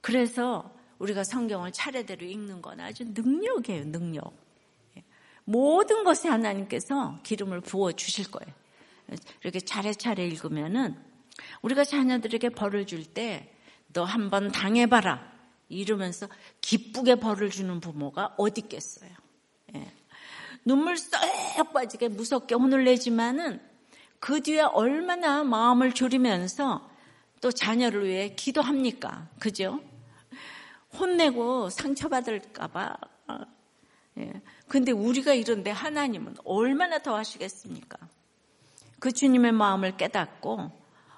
그래서 0.02 0.74
우리가 1.00 1.24
성경을 1.24 1.72
차례대로 1.72 2.26
읽는 2.26 2.62
건 2.62 2.80
아주 2.80 3.06
능력이에요, 3.06 3.86
능력. 3.86 4.34
예. 4.98 5.04
모든 5.46 6.04
것에 6.04 6.28
하나님께서 6.28 7.20
기름을 7.24 7.62
부어 7.62 7.92
주실 7.94 8.30
거예요. 8.32 8.54
이렇게 9.42 9.60
차례차례 9.60 10.26
읽으면은 10.28 10.96
우리가 11.62 11.84
자녀들에게 11.84 12.50
벌을 12.50 12.86
줄 12.86 13.06
때 13.14 13.54
너 13.94 14.04
한번 14.04 14.52
당해봐라. 14.52 15.32
이러면서 15.70 16.28
기쁘게 16.62 17.16
벌을 17.16 17.50
주는 17.50 17.80
부모가 17.80 18.34
어디 18.38 18.62
있겠어요. 18.62 19.10
예. 19.76 19.92
눈물 20.66 20.98
쏙 20.98 21.74
빠지게 21.74 22.10
무섭게 22.10 22.56
혼을 22.56 22.84
내지만은 22.86 23.62
그 24.20 24.42
뒤에 24.42 24.62
얼마나 24.62 25.44
마음을 25.44 25.94
졸이면서 25.94 26.90
또 27.42 27.52
자녀를 27.52 28.08
위해 28.08 28.34
기도합니까? 28.36 29.30
그죠? 29.40 29.80
혼내고 30.98 31.70
상처받을까봐. 31.70 32.98
예. 34.20 34.42
근데 34.68 34.92
우리가 34.92 35.34
이런데 35.34 35.72
하나님은 35.72 36.36
얼마나 36.46 37.00
더 37.00 37.16
하시겠습니까? 37.16 37.98
그 39.04 39.12
주님의 39.12 39.52
마음을 39.52 39.98
깨닫고 39.98 40.72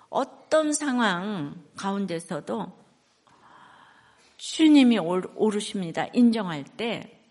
어떤 0.09 0.73
상황 0.73 1.63
가운데서도 1.75 2.75
주님이 4.37 4.97
오르십니다. 4.97 6.07
인정할 6.11 6.63
때 6.63 7.21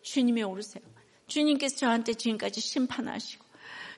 주님이 0.00 0.44
오르세요. 0.44 0.82
주님께서 1.26 1.76
저한테 1.76 2.14
지금까지 2.14 2.58
심판하시고 2.58 3.44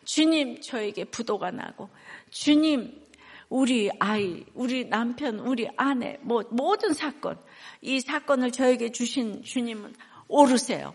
주님 0.04 0.60
저에게 0.62 1.04
부도가 1.04 1.52
나고 1.52 1.90
주님 2.30 3.00
우리 3.48 3.88
아이, 4.00 4.44
우리 4.54 4.84
남편, 4.84 5.38
우리 5.38 5.68
아내, 5.76 6.18
뭐 6.22 6.42
모든 6.50 6.92
사건 6.92 7.38
이 7.82 8.00
사건을 8.00 8.50
저에게 8.50 8.90
주신 8.90 9.44
주님은 9.44 9.94
오르세요. 10.26 10.92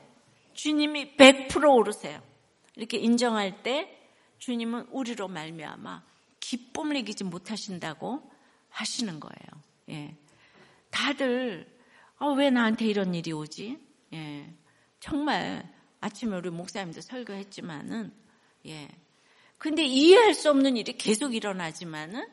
주님이 0.55 1.15
100% 1.15 1.73
오르세요. 1.73 2.21
이렇게 2.75 2.97
인정할 2.97 3.63
때 3.63 4.02
주님은 4.43 4.87
우리로 4.91 5.29
말미암아 5.29 6.03
기쁨을 6.41 6.97
이기지 6.97 7.23
못하신다고 7.23 8.29
하시는 8.67 9.17
거예요. 9.21 9.63
예. 9.87 10.17
다들 10.89 11.65
어, 12.19 12.33
왜 12.33 12.49
나한테 12.49 12.85
이런 12.85 13.15
일이 13.15 13.31
오지? 13.31 13.79
예. 14.11 14.53
정말 14.99 15.73
아침에 16.01 16.35
우리 16.35 16.49
목사님도 16.49 16.99
설교했지만은 16.99 18.11
예. 18.65 18.89
근데 19.57 19.85
이해할 19.85 20.33
수 20.33 20.49
없는 20.49 20.75
일이 20.75 20.97
계속 20.97 21.35
일어나지만은 21.35 22.27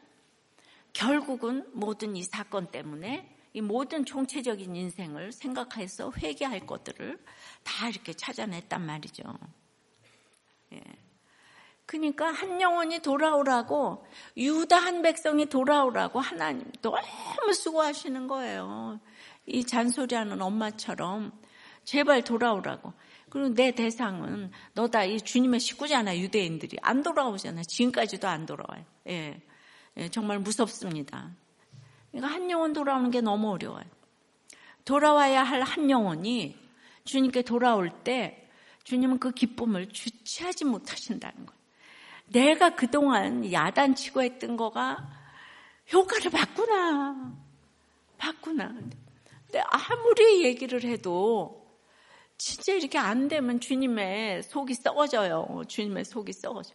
결국은 0.93 1.71
모든 1.73 2.17
이 2.17 2.25
사건 2.25 2.73
때문에 2.73 3.37
이 3.53 3.61
모든 3.61 4.05
총체적인 4.05 4.75
인생을 4.75 5.31
생각해서 5.31 6.11
회개할 6.17 6.67
것들을 6.67 7.25
다 7.63 7.89
이렇게 7.89 8.15
찾아냈단 8.15 8.85
말이죠. 8.85 9.23
예. 11.91 11.99
그러니까 11.99 12.31
한 12.31 12.61
영혼이 12.61 13.01
돌아오라고 13.01 14.07
유다 14.37 14.77
한 14.77 15.03
백성이 15.03 15.47
돌아오라고 15.47 16.21
하나님 16.21 16.71
너무 16.83 17.53
수고하시는 17.53 18.29
거예요. 18.29 19.01
이 19.47 19.65
잔소리하는 19.65 20.41
엄마처럼 20.41 21.33
제발 21.85 22.23
돌아오라고. 22.23 22.93
그리고 23.29 23.55
내 23.55 23.73
대상은 23.73 24.51
너다 24.75 25.05
이 25.05 25.21
주님의 25.21 25.61
식구잖아 25.61 26.19
유대인들이 26.19 26.79
안 26.83 27.03
돌아오잖아 27.03 27.63
지금까지도 27.63 28.29
안 28.29 28.47
돌아와요. 28.47 28.85
예, 29.09 29.41
예 29.97 30.09
정말 30.09 30.39
무섭습니다. 30.39 31.31
그러니까 32.11 32.35
한 32.35 32.51
영혼 32.51 32.73
돌아오는 32.73 33.11
게 33.11 33.21
너무 33.21 33.51
어려워요. 33.51 33.85
돌아와야 34.85 35.43
할 35.43 35.63
한 35.63 35.91
영혼이 35.91 36.57
주님께 37.05 37.43
돌아올 37.43 37.91
때 38.05 38.49
주님은 38.85 39.19
그 39.19 39.31
기쁨을 39.31 39.91
주체하지 39.91 40.65
못하신다는 40.65 41.47
거예요. 41.47 41.60
내가 42.33 42.75
그동안 42.75 43.51
야단치고 43.51 44.23
했던 44.23 44.57
거가 44.57 45.09
효과를 45.93 46.31
봤구나. 46.31 47.35
봤구나. 48.19 48.69
근데 49.47 49.63
아무리 49.67 50.45
얘기를 50.45 50.83
해도 50.85 51.61
진짜 52.39 52.73
이렇게 52.73 52.99
안 52.99 53.29
되면 53.29 53.61
주님의 53.61 54.45
속이 54.45 54.75
썩어져요. 54.75 55.63
주님의 55.69 56.05
속이 56.05 56.33
썩어져. 56.33 56.75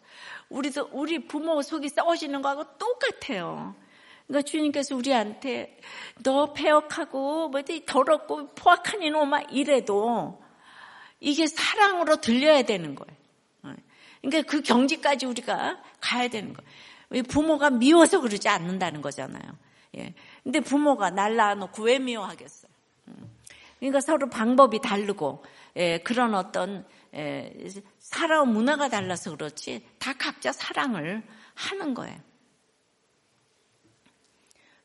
우리도 0.49 0.89
우리 0.91 1.25
부모 1.27 1.61
속이 1.61 1.89
썩어지는 1.89 2.41
거하고 2.41 2.77
똑같아요. 2.77 3.75
그러니까 4.27 4.47
주님께서 4.47 4.95
우리한테 4.95 5.79
너 6.23 6.53
폐역하고 6.53 7.49
뭐 7.49 7.61
더럽고 7.85 8.53
포악한 8.55 9.01
이놈아 9.03 9.41
이래도 9.51 10.41
이게 11.19 11.47
사랑으로 11.47 12.17
들려야 12.17 12.63
되는 12.63 12.95
거예요. 12.95 13.24
그러니까 14.29 14.49
그 14.49 14.61
경지까지 14.61 15.25
우리가 15.25 15.81
가야 16.01 16.27
되는 16.27 16.53
거예요. 16.53 17.23
부모가 17.23 17.69
미워서 17.69 18.19
그러지 18.19 18.49
않는다는 18.49 19.01
거잖아요. 19.01 19.43
예. 19.97 20.13
근데 20.43 20.59
부모가 20.59 21.11
날 21.11 21.35
낳아놓고 21.35 21.83
왜 21.83 21.99
미워하겠어요? 21.99 22.71
음. 23.07 23.31
그러니까 23.79 24.01
서로 24.01 24.29
방법이 24.29 24.79
다르고 24.79 25.43
예, 25.77 25.99
그런 25.99 26.33
어떤 26.33 26.85
예, 27.13 27.53
살아온 27.99 28.51
문화가 28.51 28.89
달라서 28.89 29.31
그렇지 29.31 29.85
다 29.99 30.13
각자 30.13 30.51
사랑을 30.51 31.23
하는 31.53 31.93
거예요. 31.93 32.17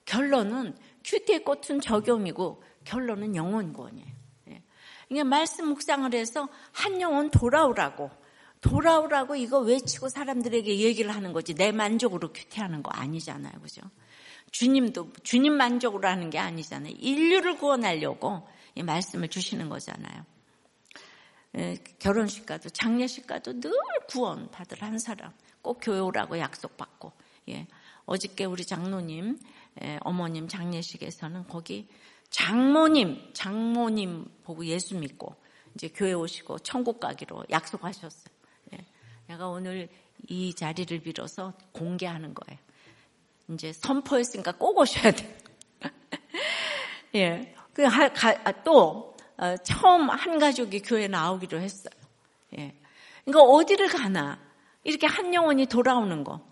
결론은 0.05 0.76
큐티의 1.05 1.44
꽃은 1.44 1.81
적용이고 1.81 2.62
결론은 2.85 3.37
영혼 3.37 3.72
구원이에요. 3.72 4.09
예. 4.50 4.62
그러니까 5.09 5.24
말씀 5.24 5.68
묵상을 5.68 6.12
해서 6.14 6.48
한 6.72 7.00
영혼 7.00 7.31
돌아오라고 7.31 8.11
돌아오라고 8.61 9.37
이거 9.37 9.59
외치고 9.61 10.09
사람들에게 10.09 10.79
얘기를 10.79 11.14
하는 11.14 11.33
거지 11.33 11.55
내 11.55 11.73
만족으로 11.73 12.33
큐티하는 12.33 12.83
거 12.83 12.90
아니잖아요, 12.90 13.61
그죠? 13.61 13.83
주님도 14.51 15.12
주님 15.23 15.55
만족으로 15.55 16.09
하는 16.09 16.31
게 16.31 16.38
아니잖아요. 16.38 16.94
인류를 16.99 17.57
구원하려고 17.57 18.46
이 18.75 18.83
말씀을 18.83 19.29
주시는 19.29 19.68
거잖아요. 19.68 20.25
예, 21.57 21.77
결혼식 21.99 22.46
가도 22.46 22.68
장례식 22.70 23.27
가도 23.27 23.59
늘 23.61 23.73
구원 24.09 24.51
받을 24.51 24.83
한 24.83 24.99
사람 24.99 25.33
꼭 25.62 25.81
교회 25.83 25.99
오라고 25.99 26.38
약속받고 26.38 27.12
예. 27.49 27.66
어저께 28.05 28.44
우리 28.44 28.64
장로님 28.64 29.38
예, 29.83 29.99
어머님 30.03 30.49
장례식에서는 30.49 31.49
거기 31.49 31.88
장모님 32.31 33.33
장모님 33.33 34.27
보고 34.44 34.64
예수 34.66 34.96
믿고 34.96 35.35
이제 35.75 35.88
교회 35.88 36.12
오시고 36.12 36.61
천국 36.61 37.01
가기로 37.01 37.44
약속하셨어요. 37.51 38.39
예. 39.31 39.33
내가 39.33 39.49
오늘 39.49 39.88
이 40.29 40.55
자리를 40.55 41.01
빌어서 41.01 41.55
공개하는 41.73 42.35
거예요. 42.35 42.59
이제 43.49 43.73
선포했으니까 43.73 44.53
꼭 44.53 44.79
오셔야 44.79 45.12
돼. 45.12 45.38
예. 47.14 47.55
그, 47.73 47.87
아, 47.87 48.53
또, 48.64 49.16
어, 49.37 49.57
처음 49.59 50.11
한 50.11 50.38
가족이 50.38 50.83
교회 50.83 51.07
나오기로 51.07 51.61
했어요. 51.61 51.95
예. 52.59 52.75
그러니까 53.25 53.43
어디를 53.53 53.88
가나, 53.88 54.38
이렇게 54.83 55.07
한 55.07 55.33
영혼이 55.33 55.66
돌아오는 55.66 56.25
거. 56.25 56.45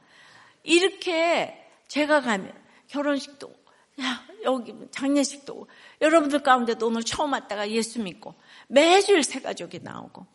이렇게 0.62 1.68
제가 1.88 2.20
가면, 2.20 2.52
결혼식도, 2.86 3.52
야, 4.00 4.24
여기 4.44 4.74
장례식도, 4.90 5.66
여러분들 6.00 6.42
가운데도 6.42 6.86
오늘 6.86 7.02
처음 7.02 7.32
왔다가 7.32 7.68
예수 7.70 8.00
믿고, 8.00 8.34
매주일 8.68 9.22
새 9.24 9.40
가족이 9.40 9.80
나오고, 9.82 10.26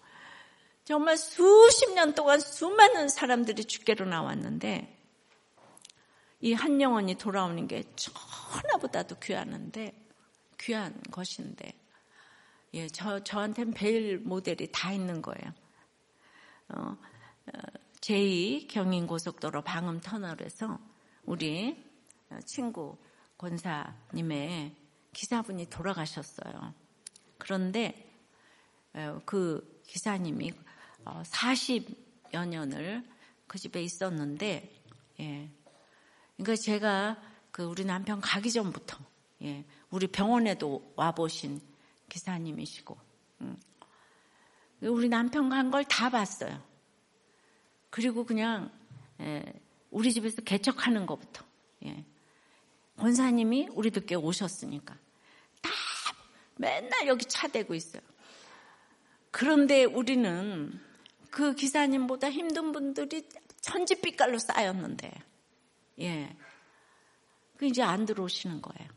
정말 0.85 1.17
수십 1.17 1.93
년 1.93 2.13
동안 2.13 2.39
수많은 2.39 3.09
사람들이 3.09 3.65
주께로 3.65 4.05
나왔는데, 4.05 4.93
이 6.43 6.53
한 6.53 6.81
영혼이 6.81 7.15
돌아오는 7.15 7.67
게 7.69 7.83
천하보다도 7.95 9.17
귀하는데 9.19 9.93
귀한 10.59 11.01
것인데 11.09 11.73
예, 12.73 12.87
저 12.89 13.23
저한테는 13.23 13.73
벨 13.73 14.19
모델이 14.19 14.69
다 14.73 14.91
있는 14.91 15.21
거예요. 15.21 15.53
어, 16.67 16.97
어 17.47 17.59
제2 18.01 18.67
경인 18.67 19.07
고속도로 19.07 19.61
방음 19.61 20.01
터널에서 20.01 20.79
우리 21.23 21.81
친구 22.45 22.97
권사님의 23.37 24.75
기사분이 25.13 25.67
돌아가셨어요. 25.67 26.73
그런데 27.37 28.13
어, 28.93 29.21
그 29.25 29.81
기사님이 29.87 30.51
40여 31.05 32.35
어, 32.35 32.45
년을 32.45 33.03
그 33.47 33.57
집에 33.59 33.81
있었는데 33.81 34.81
예, 35.19 35.49
그러니까 36.37 36.55
제가 36.61 37.21
그 37.51 37.63
우리 37.63 37.85
남편 37.85 38.19
가기 38.21 38.51
전부터 38.51 38.97
예, 39.43 39.65
우리 39.89 40.07
병원에도 40.07 40.93
와 40.95 41.11
보신 41.11 41.61
기사님이시고 42.09 42.97
음. 43.41 43.57
우리 44.81 45.07
남편 45.09 45.49
간 45.49 45.71
걸 45.71 45.83
다 45.85 46.09
봤어요. 46.09 46.61
그리고 47.89 48.25
그냥 48.25 48.71
예, 49.21 49.43
우리 49.91 50.11
집에서 50.11 50.41
개척하는 50.41 51.05
것부터 51.05 51.45
예. 51.85 52.03
권사님이 52.97 53.69
우리들께 53.71 54.15
오셨으니까 54.15 54.95
다 55.61 55.69
맨날 56.55 57.07
여기 57.07 57.25
차 57.25 57.47
대고 57.47 57.73
있어요. 57.75 58.01
그런데 59.31 59.83
우리는 59.83 60.79
그 61.33 61.55
기사님보다 61.55 62.29
힘든 62.29 62.71
분들이 62.71 63.27
천지빛깔로 63.61 64.37
쌓였는데 64.37 65.11
예. 66.01 66.37
그 67.57 67.65
이제 67.65 67.81
안 67.81 68.05
들어오시는 68.05 68.61
거예요. 68.61 68.91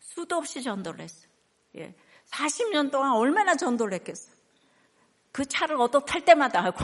수도 0.00 0.36
없이 0.36 0.62
전도를 0.62 1.00
했어요. 1.00 1.30
예. 1.76 1.94
40년 2.30 2.90
동안 2.90 3.12
얼마나 3.12 3.54
전도를 3.54 3.98
했겠어. 3.98 4.32
그 5.30 5.44
차를 5.44 5.78
얻어 5.78 6.00
탈 6.00 6.24
때마다 6.24 6.64
하고. 6.64 6.82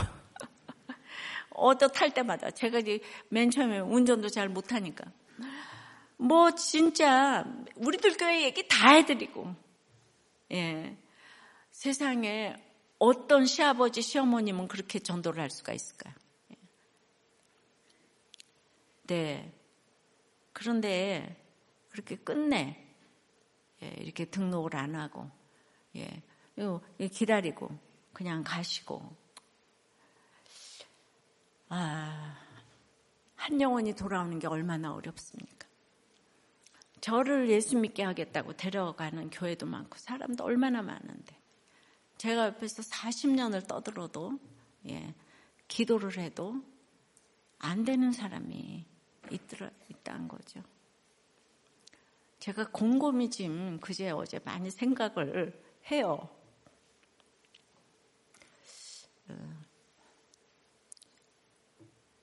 얻어 1.48 1.88
탈 1.88 2.12
때마다. 2.12 2.50
제가 2.50 2.80
이제 2.80 3.00
맨 3.30 3.50
처음에 3.50 3.78
운전도 3.78 4.28
잘 4.28 4.50
못하니까. 4.50 5.10
뭐 6.18 6.50
진짜 6.50 7.46
우리들 7.76 8.18
교회 8.18 8.42
얘기 8.42 8.68
다 8.68 8.90
해드리고. 8.90 9.54
예. 10.52 10.94
세상에 11.70 12.69
어떤 13.00 13.46
시아버지, 13.46 14.02
시어머님은 14.02 14.68
그렇게 14.68 15.00
전도를 15.00 15.42
할 15.42 15.50
수가 15.50 15.72
있을까요? 15.72 16.14
네. 19.04 19.52
그런데 20.52 21.42
그렇게 21.88 22.14
끝내. 22.16 22.86
예, 23.82 23.88
이렇게 23.98 24.26
등록을 24.26 24.76
안 24.76 24.94
하고, 24.94 25.30
예, 25.96 26.22
기다리고, 27.08 27.70
그냥 28.12 28.44
가시고. 28.44 29.16
아, 31.70 32.36
한 33.36 33.60
영혼이 33.60 33.94
돌아오는 33.94 34.38
게 34.38 34.46
얼마나 34.46 34.92
어렵습니까? 34.92 35.66
저를 37.00 37.48
예수 37.48 37.78
믿게 37.78 38.02
하겠다고 38.02 38.58
데려가는 38.58 39.30
교회도 39.30 39.64
많고, 39.64 39.96
사람도 39.96 40.44
얼마나 40.44 40.82
많은데. 40.82 41.39
제가 42.20 42.48
옆에서 42.48 42.82
40년을 42.82 43.66
떠들어도, 43.66 44.38
예, 44.90 45.14
기도를 45.68 46.18
해도 46.18 46.62
안 47.58 47.82
되는 47.82 48.12
사람이 48.12 48.84
있더라, 49.30 49.70
있다는 49.88 50.28
거죠. 50.28 50.62
제가 52.38 52.72
곰곰이 52.72 53.30
지금 53.30 53.80
그제 53.80 54.10
어제 54.10 54.38
많이 54.44 54.70
생각을 54.70 55.58
해요. 55.90 56.28
어, 59.28 59.62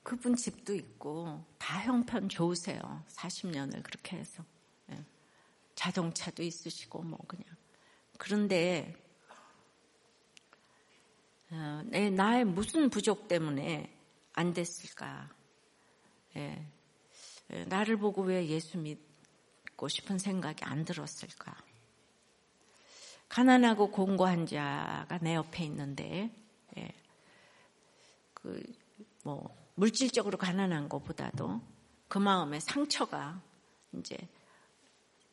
그분 0.03 0.35
집도 0.35 0.75
있고 0.75 1.43
다 1.57 1.81
형편 1.81 2.29
좋으세요. 2.29 3.03
40년을 3.07 3.81
그렇게 3.81 4.17
해서. 4.17 4.45
예. 4.91 5.03
자동차도 5.73 6.43
있으시고 6.43 7.01
뭐 7.01 7.17
그냥. 7.27 7.45
그런데 8.19 8.93
어, 8.95 9.06
내 11.85 12.09
나의 12.09 12.45
무슨 12.45 12.89
부족 12.89 13.27
때문에 13.27 13.93
안 14.33 14.53
됐을까? 14.53 15.29
예. 16.35 16.65
예, 17.51 17.63
나를 17.65 17.97
보고 17.97 18.21
왜 18.23 18.47
예수 18.47 18.77
믿고 18.77 19.87
싶은 19.87 20.19
생각이 20.19 20.63
안 20.65 20.83
들었을까? 20.83 21.55
가난하고 23.29 23.91
공고한 23.91 24.45
자가 24.45 25.19
내 25.21 25.35
옆에 25.35 25.63
있는데, 25.65 26.31
예, 26.77 26.93
그, 28.33 28.61
뭐, 29.23 29.55
물질적으로 29.75 30.37
가난한 30.37 30.89
것보다도 30.89 31.61
그 32.07 32.17
마음에 32.17 32.59
상처가 32.59 33.41
이제 33.93 34.17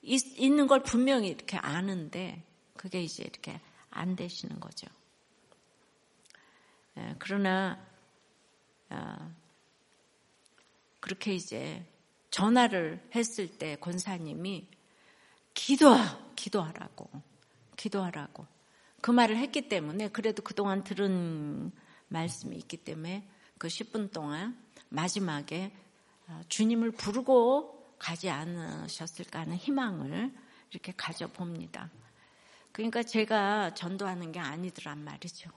있, 0.02 0.20
있는 0.38 0.66
걸 0.66 0.82
분명히 0.82 1.28
이렇게 1.28 1.56
아는데, 1.56 2.42
그게 2.76 3.02
이제 3.02 3.22
이렇게 3.22 3.60
안 3.90 4.16
되시는 4.16 4.60
거죠. 4.60 4.86
예, 6.98 7.14
그러나, 7.18 7.84
아, 8.88 9.34
그렇게 11.00 11.34
이제 11.34 11.84
전화를 12.30 13.08
했을 13.14 13.48
때 13.58 13.76
권사님이 13.76 14.66
기도, 15.54 15.94
기도하라고. 16.36 17.10
기도하라고. 17.76 18.46
그 19.00 19.10
말을 19.10 19.36
했기 19.36 19.68
때문에 19.68 20.08
그래도 20.08 20.42
그동안 20.42 20.82
들은 20.82 21.70
말씀이 22.08 22.56
있기 22.56 22.78
때문에 22.78 23.28
그 23.58 23.68
10분 23.68 24.12
동안 24.12 24.58
마지막에 24.88 25.72
어, 26.26 26.40
주님을 26.48 26.92
부르고 26.92 27.96
가지 27.98 28.30
않으셨을까 28.30 29.40
하는 29.40 29.56
희망을 29.56 30.32
이렇게 30.70 30.92
가져봅니다. 30.96 31.90
그러니까 32.72 33.02
제가 33.02 33.74
전도하는 33.74 34.32
게 34.32 34.40
아니더란 34.40 35.04
말이죠. 35.04 35.50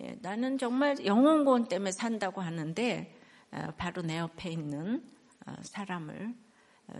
예, 0.00 0.04
예 0.04 0.18
나는 0.20 0.58
정말 0.58 1.04
영혼구원 1.04 1.68
때문에 1.68 1.92
산다고 1.92 2.40
하는데 2.40 3.14
어, 3.50 3.68
바로 3.76 4.02
내 4.02 4.18
옆에 4.18 4.50
있는 4.50 5.02
어, 5.46 5.54
사람을 5.62 6.34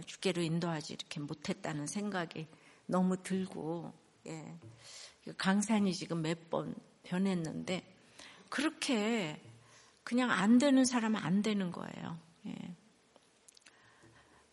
주께로 0.06 0.42
인도하지 0.42 0.94
이렇게 0.94 1.20
못했다는 1.20 1.86
생각이 1.86 2.46
너무 2.86 3.22
들고 3.22 3.92
예, 4.26 4.58
강산이 5.36 5.94
지금 5.94 6.22
몇 6.22 6.50
번 6.50 6.74
변했는데 7.08 7.82
그렇게 8.48 9.40
그냥 10.04 10.30
안 10.30 10.58
되는 10.58 10.84
사람은 10.84 11.20
안 11.20 11.42
되는 11.42 11.70
거예요. 11.72 12.18
예. 12.46 12.54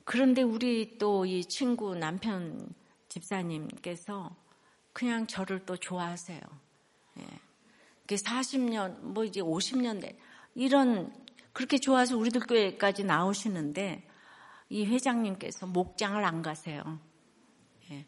그런데 0.03 0.41
우리 0.41 0.97
또 0.97 1.25
이 1.25 1.43
친구 1.45 1.95
남편 1.95 2.73
집사님께서 3.09 4.35
그냥 4.93 5.27
저를 5.27 5.65
또 5.65 5.77
좋아하세요. 5.77 6.39
예. 7.19 7.23
40년, 8.13 8.99
뭐 9.01 9.23
이제 9.23 9.41
50년 9.41 10.01
돼. 10.01 10.17
이런, 10.53 11.11
그렇게 11.53 11.79
좋아서 11.79 12.15
우리들 12.17 12.41
교회까지 12.41 13.03
나오시는데 13.03 14.07
이 14.69 14.85
회장님께서 14.85 15.65
목장을 15.65 16.23
안 16.23 16.41
가세요. 16.41 16.99
예. 17.89 18.05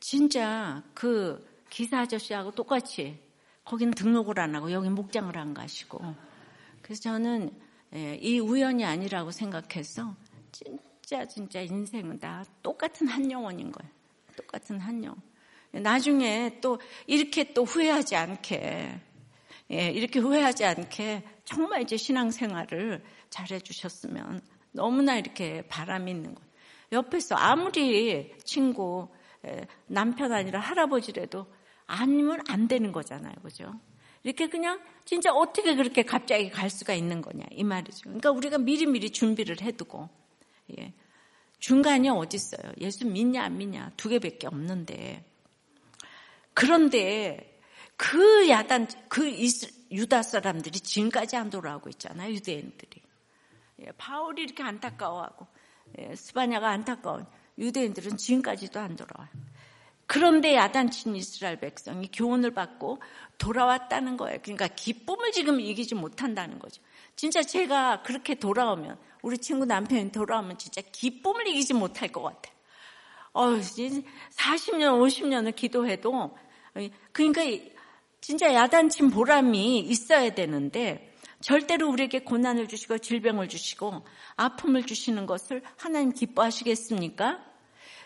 진짜 0.00 0.82
그 0.94 1.46
기사 1.70 2.00
아저씨하고 2.00 2.52
똑같이 2.52 3.18
거기는 3.64 3.92
등록을 3.94 4.38
안 4.40 4.54
하고 4.54 4.70
여기 4.72 4.88
목장을 4.88 5.36
안 5.36 5.54
가시고 5.54 6.00
그래서 6.82 7.02
저는 7.02 7.50
예, 7.94 8.16
이 8.16 8.38
우연이 8.40 8.84
아니라고 8.84 9.30
생각해서 9.30 10.14
진짜 10.52 11.26
진짜 11.26 11.60
인생은 11.60 12.18
다 12.18 12.44
똑같은 12.62 13.06
한 13.06 13.30
영혼인 13.30 13.70
거예요. 13.70 13.92
똑같은 14.36 14.78
한 14.80 15.02
영혼. 15.04 15.20
나중에 15.80 16.58
또 16.60 16.78
이렇게 17.06 17.52
또 17.52 17.64
후회하지 17.64 18.16
않게 18.16 19.00
예, 19.70 19.90
이렇게 19.90 20.20
후회하지 20.20 20.64
않게 20.64 21.22
정말 21.44 21.82
이제 21.82 21.96
신앙생활을 21.96 23.02
잘 23.30 23.50
해 23.50 23.58
주셨으면 23.58 24.40
너무나 24.72 25.16
이렇게 25.16 25.62
바람이 25.68 26.10
있는 26.10 26.34
거예요. 26.34 26.50
옆에서 26.92 27.34
아무리 27.34 28.32
친구 28.44 29.08
예, 29.46 29.66
남편 29.86 30.32
아니라 30.32 30.60
할아버지라도 30.60 31.46
아니면 31.86 32.40
안 32.48 32.68
되는 32.68 32.92
거잖아요. 32.92 33.34
그죠? 33.42 33.72
이렇게 34.22 34.48
그냥 34.48 34.80
진짜 35.04 35.32
어떻게 35.32 35.74
그렇게 35.74 36.02
갑자기 36.02 36.50
갈 36.50 36.70
수가 36.70 36.94
있는 36.94 37.20
거냐 37.20 37.44
이 37.50 37.64
말이죠. 37.64 38.02
그러니까 38.04 38.30
우리가 38.30 38.58
미리미리 38.58 39.10
준비를 39.10 39.60
해두고 39.60 40.08
예. 40.78 40.94
중간이 41.58 42.08
어디 42.10 42.36
있어요? 42.36 42.72
예수 42.80 43.06
믿냐 43.06 43.42
안 43.42 43.58
믿냐 43.58 43.92
두 43.96 44.08
개밖에 44.08 44.46
없는데 44.46 45.24
그런데 46.54 47.60
그 47.96 48.48
야단 48.48 48.88
그 49.08 49.30
유다 49.90 50.22
사람들이 50.22 50.80
지금까지 50.80 51.36
안 51.36 51.50
돌아오고 51.50 51.90
있잖아요 51.90 52.32
유대인들이 52.32 53.02
예, 53.80 53.92
바울이 53.98 54.42
이렇게 54.42 54.62
안타까워하고 54.62 55.46
예, 55.98 56.14
스바냐가 56.14 56.70
안타까운 56.70 57.26
유대인들은 57.58 58.16
지금까지도 58.16 58.80
안 58.80 58.96
돌아와요. 58.96 59.28
그런데 60.06 60.54
야단친 60.54 61.16
이스라엘 61.16 61.58
백성이 61.58 62.10
교훈을 62.12 62.52
받고 62.52 63.00
돌아왔다는 63.38 64.16
거예요. 64.16 64.38
그러니까 64.42 64.68
기쁨을 64.68 65.32
지금 65.32 65.60
이기지 65.60 65.94
못한다는 65.94 66.58
거죠. 66.58 66.82
진짜 67.16 67.42
제가 67.42 68.02
그렇게 68.02 68.34
돌아오면 68.34 68.98
우리 69.22 69.38
친구 69.38 69.64
남편이 69.64 70.12
돌아오면 70.12 70.58
진짜 70.58 70.82
기쁨을 70.92 71.46
이기지 71.48 71.74
못할 71.74 72.08
것 72.08 72.22
같아요. 72.22 72.54
어, 73.32 73.46
40년, 73.48 75.00
50년을 75.00 75.56
기도해도 75.56 76.36
그러니까 77.12 77.42
진짜 78.20 78.52
야단친 78.52 79.10
보람이 79.10 79.80
있어야 79.80 80.34
되는데 80.34 81.14
절대로 81.40 81.90
우리에게 81.90 82.20
고난을 82.20 82.68
주시고 82.68 82.98
질병을 82.98 83.48
주시고 83.48 84.02
아픔을 84.36 84.84
주시는 84.84 85.26
것을 85.26 85.62
하나님 85.76 86.12
기뻐하시겠습니까? 86.12 87.44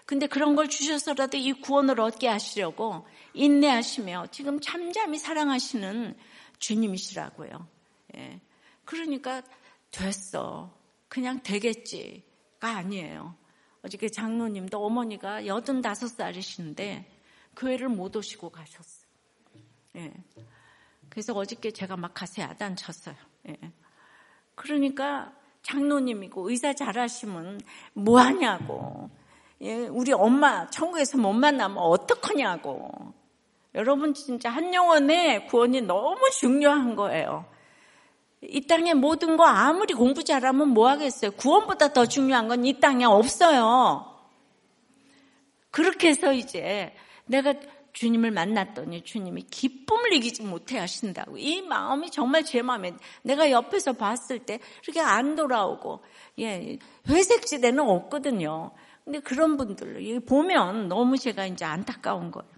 근데 0.04 0.26
그런 0.26 0.56
걸 0.56 0.68
주셔서라도 0.68 1.36
이 1.36 1.52
구원을 1.52 2.00
얻게 2.00 2.28
하시려고 2.28 3.06
인내하시며 3.34 4.28
지금 4.32 4.58
잠잠히 4.58 5.18
사랑하시는 5.18 6.16
주님이시라고요. 6.58 7.68
예. 8.16 8.40
그러니까 8.84 9.42
됐어. 9.90 10.76
그냥 11.08 11.42
되겠지가 11.42 12.22
아니에요. 12.60 13.34
어저께 13.82 14.08
장로님도 14.08 14.84
어머니가 14.84 15.42
85살이신데 15.42 17.04
교회를 17.58 17.88
못 17.88 18.14
오시고 18.16 18.50
가셨어요. 18.50 19.08
예. 19.96 20.12
그래서 21.10 21.34
어저께 21.34 21.72
제가 21.72 21.96
막 21.96 22.14
가세 22.14 22.42
야단 22.42 22.76
쳤어요. 22.76 23.16
예. 23.48 23.56
그러니까 24.54 25.32
장로님이고 25.62 26.48
의사 26.48 26.72
잘하시면 26.72 27.60
뭐 27.94 28.20
하냐고. 28.20 29.10
예, 29.60 29.74
우리 29.88 30.12
엄마 30.12 30.68
천국에서 30.70 31.18
못 31.18 31.32
만나면 31.32 31.78
어떡하냐고. 31.78 33.12
여러분 33.74 34.14
진짜 34.14 34.50
한 34.50 34.72
영혼의 34.72 35.46
구원이 35.48 35.82
너무 35.82 36.18
중요한 36.38 36.94
거예요. 36.94 37.44
이 38.40 38.66
땅에 38.68 38.94
모든 38.94 39.36
거 39.36 39.44
아무리 39.44 39.94
공부 39.94 40.22
잘하면 40.22 40.68
뭐 40.68 40.88
하겠어요. 40.88 41.32
구원보다 41.32 41.92
더 41.92 42.06
중요한 42.06 42.46
건 42.46 42.64
이 42.64 42.78
땅에 42.78 43.04
없어요. 43.04 44.16
그렇게 45.70 46.08
해서 46.08 46.32
이제 46.32 46.94
내가 47.28 47.54
주님을 47.92 48.30
만났더니 48.30 49.02
주님이 49.02 49.42
기쁨을 49.50 50.12
이기지 50.12 50.42
못해 50.42 50.78
하신다고. 50.78 51.38
이 51.38 51.62
마음이 51.62 52.10
정말 52.10 52.44
제 52.44 52.62
마음에 52.62 52.92
내가 53.22 53.50
옆에서 53.50 53.94
봤을 53.94 54.40
때 54.40 54.60
이렇게 54.84 55.00
안 55.00 55.34
돌아오고 55.34 56.02
예, 56.40 56.78
회색지대는 57.08 57.80
없거든요. 57.80 58.72
근데 59.04 59.20
그런 59.20 59.56
분들 59.56 60.20
보면 60.26 60.88
너무 60.88 61.16
제가 61.16 61.46
이제 61.46 61.64
안타까운 61.64 62.30
거예요. 62.30 62.57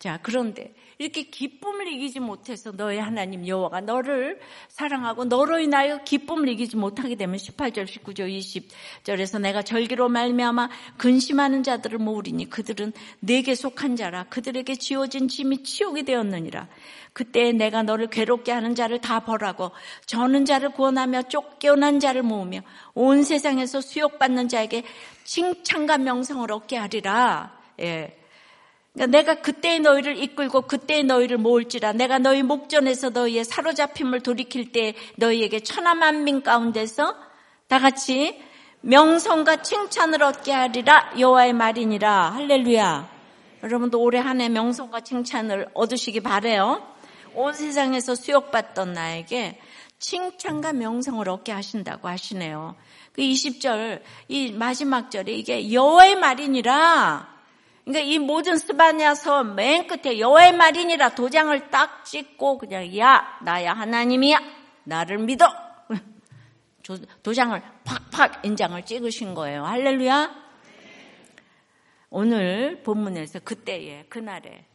자, 0.00 0.18
그런데 0.22 0.72
이렇게 0.96 1.24
기쁨을 1.24 1.86
이기지 1.88 2.20
못해서 2.20 2.70
너의 2.70 3.02
하나님 3.02 3.46
여호와가 3.46 3.82
너를 3.82 4.40
사랑하고 4.70 5.26
너로 5.26 5.58
인하여 5.58 6.02
기쁨을 6.04 6.48
이기지 6.48 6.76
못하게 6.78 7.16
되면 7.16 7.36
18절, 7.36 7.84
19절, 7.84 8.34
20절에서 9.04 9.42
내가 9.42 9.60
절기로 9.60 10.08
말미암아 10.08 10.70
근심하는 10.96 11.62
자들을 11.62 11.98
모으리니 11.98 12.48
그들은 12.48 12.94
내게 13.20 13.54
속한 13.54 13.96
자라 13.96 14.24
그들에게 14.30 14.74
지어진 14.76 15.28
짐이 15.28 15.64
치욕이 15.64 16.04
되었느니라. 16.04 16.68
그때 17.12 17.52
내가 17.52 17.82
너를 17.82 18.06
괴롭게 18.06 18.52
하는 18.52 18.74
자를 18.74 19.02
다 19.02 19.20
벌하고 19.20 19.70
저는 20.06 20.46
자를 20.46 20.70
구원하며 20.72 21.24
쫓겨난 21.24 22.00
자를 22.00 22.22
모으며 22.22 22.62
온 22.94 23.22
세상에서 23.22 23.82
수욕받는 23.82 24.48
자에게 24.48 24.82
칭찬과 25.24 25.98
명성을 25.98 26.50
얻게 26.50 26.78
하리라. 26.78 27.54
예. 27.80 28.19
그러니까 28.92 29.18
내가 29.18 29.34
그때의 29.40 29.80
너희를 29.80 30.16
이끌고 30.22 30.62
그때의 30.62 31.04
너희를 31.04 31.38
모을지라. 31.38 31.92
내가 31.92 32.18
너희 32.18 32.42
목전에서 32.42 33.10
너희의 33.10 33.44
사로잡힘을 33.44 34.20
돌이킬 34.20 34.72
때 34.72 34.94
너희에게 35.16 35.60
천하만민 35.60 36.42
가운데서 36.42 37.14
다 37.68 37.78
같이 37.78 38.40
명성과 38.80 39.62
칭찬을 39.62 40.22
얻게 40.22 40.52
하리라. 40.52 41.12
여호와의 41.18 41.52
말이니라. 41.52 42.30
할렐루야. 42.32 43.08
여러분도 43.62 44.00
올해 44.00 44.18
한 44.18 44.40
해 44.40 44.48
명성과 44.48 45.00
칭찬을 45.00 45.68
얻으시기 45.74 46.20
바래요. 46.20 46.82
온 47.34 47.52
세상에서 47.52 48.14
수욕받던 48.16 48.94
나에게 48.94 49.60
칭찬과 50.00 50.72
명성을 50.72 51.28
얻게 51.28 51.52
하신다고 51.52 52.08
하시네요. 52.08 52.74
그 53.12 53.22
20절 53.22 54.00
이 54.28 54.50
마지막 54.52 55.10
절에 55.10 55.32
이게 55.32 55.72
여호와의 55.72 56.16
말이니라 56.16 57.29
그러니까 57.90 58.00
이 58.08 58.20
모든 58.20 58.56
스바냐서 58.56 59.42
맨 59.42 59.88
끝에 59.88 60.20
여호와의 60.20 60.54
말이니라 60.54 61.10
도장을 61.16 61.70
딱 61.70 62.04
찍고 62.04 62.58
그냥 62.58 62.96
야 62.98 63.38
나야 63.42 63.72
하나님이야 63.72 64.38
나를 64.84 65.18
믿어 65.18 65.46
도장을 67.24 67.60
팍팍 67.84 68.44
인장을 68.44 68.80
찍으신 68.84 69.34
거예요. 69.34 69.64
할렐루야. 69.64 70.50
오늘 72.10 72.82
본문에서 72.84 73.40
그때에 73.40 74.04
그날에 74.08 74.66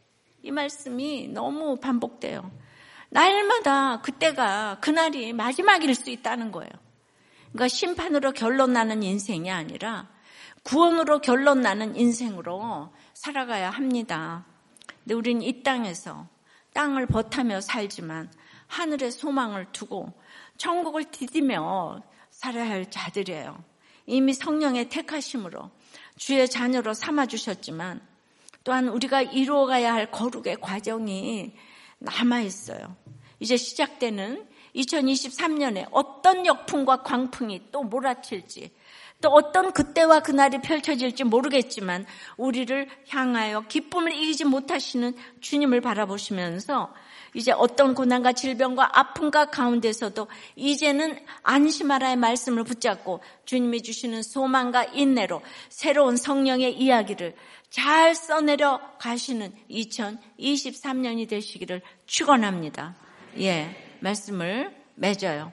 이 0.42 0.50
말씀이 0.50 1.28
너무 1.28 1.76
반복돼요. 1.76 2.50
날마다 3.08 4.02
그때가 4.02 4.78
그날이 4.80 5.32
마지막일 5.32 5.94
수 5.94 6.10
있다는 6.10 6.52
거예요. 6.52 6.70
그러니까 7.52 7.68
심판으로 7.68 8.32
결론 8.32 8.74
나는 8.74 9.02
인생이 9.02 9.50
아니라 9.50 10.08
구원으로 10.64 11.20
결론 11.20 11.62
나는 11.62 11.96
인생으로 11.96 12.90
살아가야 13.16 13.70
합니다. 13.70 14.44
근데 15.02 15.14
우리는 15.14 15.40
이 15.40 15.62
땅에서 15.62 16.28
땅을 16.74 17.06
버타며 17.06 17.62
살지만 17.62 18.30
하늘의 18.66 19.10
소망을 19.10 19.72
두고 19.72 20.12
천국을 20.58 21.04
디디며 21.10 22.02
살아야 22.30 22.68
할 22.68 22.90
자들이에요. 22.90 23.64
이미 24.04 24.34
성령의 24.34 24.90
택하심으로 24.90 25.70
주의 26.16 26.48
자녀로 26.48 26.92
삼아주셨지만 26.92 28.06
또한 28.64 28.88
우리가 28.88 29.22
이루어가야 29.22 29.94
할 29.94 30.10
거룩의 30.10 30.56
과정이 30.60 31.54
남아있어요. 31.98 32.96
이제 33.40 33.56
시작되는 33.56 34.46
2023년에 34.74 35.88
어떤 35.90 36.44
역풍과 36.44 37.02
광풍이 37.02 37.70
또 37.72 37.82
몰아칠지 37.82 38.74
또 39.22 39.30
어떤 39.30 39.72
그때와 39.72 40.20
그날이 40.20 40.60
펼쳐질지 40.60 41.24
모르겠지만 41.24 42.04
우리를 42.36 42.88
향하여 43.08 43.62
기쁨을 43.62 44.12
이기지 44.12 44.44
못하시는 44.44 45.14
주님을 45.40 45.80
바라보시면서 45.80 46.92
이제 47.34 47.52
어떤 47.52 47.94
고난과 47.94 48.32
질병과 48.32 48.98
아픔과 48.98 49.46
가운데서도 49.46 50.26
이제는 50.54 51.18
안심하라의 51.42 52.16
말씀을 52.16 52.64
붙잡고 52.64 53.20
주님이 53.44 53.82
주시는 53.82 54.22
소망과 54.22 54.84
인내로 54.84 55.42
새로운 55.68 56.16
성령의 56.16 56.78
이야기를 56.78 57.34
잘 57.68 58.14
써내려 58.14 58.80
가시는 58.98 59.52
2023년이 59.70 61.28
되시기를 61.28 61.82
축원합니다. 62.06 62.94
예, 63.38 63.76
말씀을 64.00 64.74
맺어요. 64.94 65.52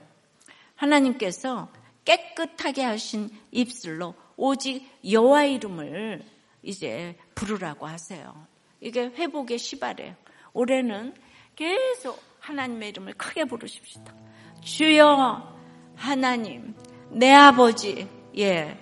하나님께서 0.76 1.70
깨끗하게 2.06 2.84
하신 2.84 3.30
입술로 3.52 4.16
오직 4.36 4.88
여호와 5.10 5.46
이름을 5.46 6.24
이제 6.64 7.16
부르라고 7.36 7.86
하세요. 7.86 8.48
이게 8.82 9.06
회복의 9.06 9.58
시발이에요. 9.58 10.16
올해는 10.54 11.14
계속 11.56 12.22
하나님의 12.40 12.90
이름을 12.90 13.14
크게 13.14 13.46
부르십시다. 13.46 14.14
주여 14.62 15.54
하나님, 15.96 16.76
내 17.10 17.32
아버지, 17.32 18.08
예. 18.38 18.78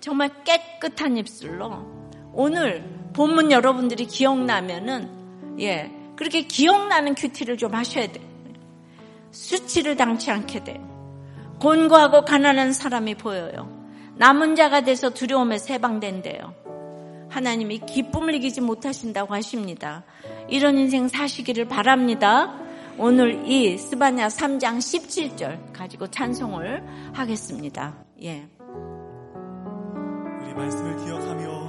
정말 0.00 0.44
깨끗한 0.44 1.16
입술로 1.16 1.86
오늘 2.32 2.82
본문 3.14 3.52
여러분들이 3.52 4.06
기억나면은, 4.06 5.58
예. 5.60 5.90
그렇게 6.16 6.42
기억나는 6.42 7.14
큐티를 7.14 7.56
좀 7.56 7.74
하셔야 7.74 8.10
돼. 8.10 8.20
수치를 9.30 9.96
당치 9.96 10.30
않게 10.30 10.64
돼요. 10.64 10.89
곤고하고 11.60 12.24
가난한 12.24 12.72
사람이 12.72 13.16
보여요. 13.16 13.68
남은 14.16 14.56
자가 14.56 14.80
돼서 14.80 15.10
두려움에 15.10 15.58
해방된대요. 15.68 16.54
하나님이 17.28 17.80
기쁨을 17.80 18.34
이기지 18.34 18.60
못하신다고 18.60 19.34
하십니다. 19.34 20.04
이런 20.48 20.76
인생 20.78 21.06
사시기를 21.08 21.66
바랍니다. 21.66 22.54
오늘 22.98 23.46
이 23.46 23.78
스바냐 23.78 24.28
3장 24.28 24.78
17절 24.78 25.72
가지고 25.72 26.08
찬송을 26.08 26.82
하겠습니다. 27.14 27.94
예. 28.22 28.48
우리 30.42 30.54
말씀을 30.54 30.96
기억하며 31.04 31.59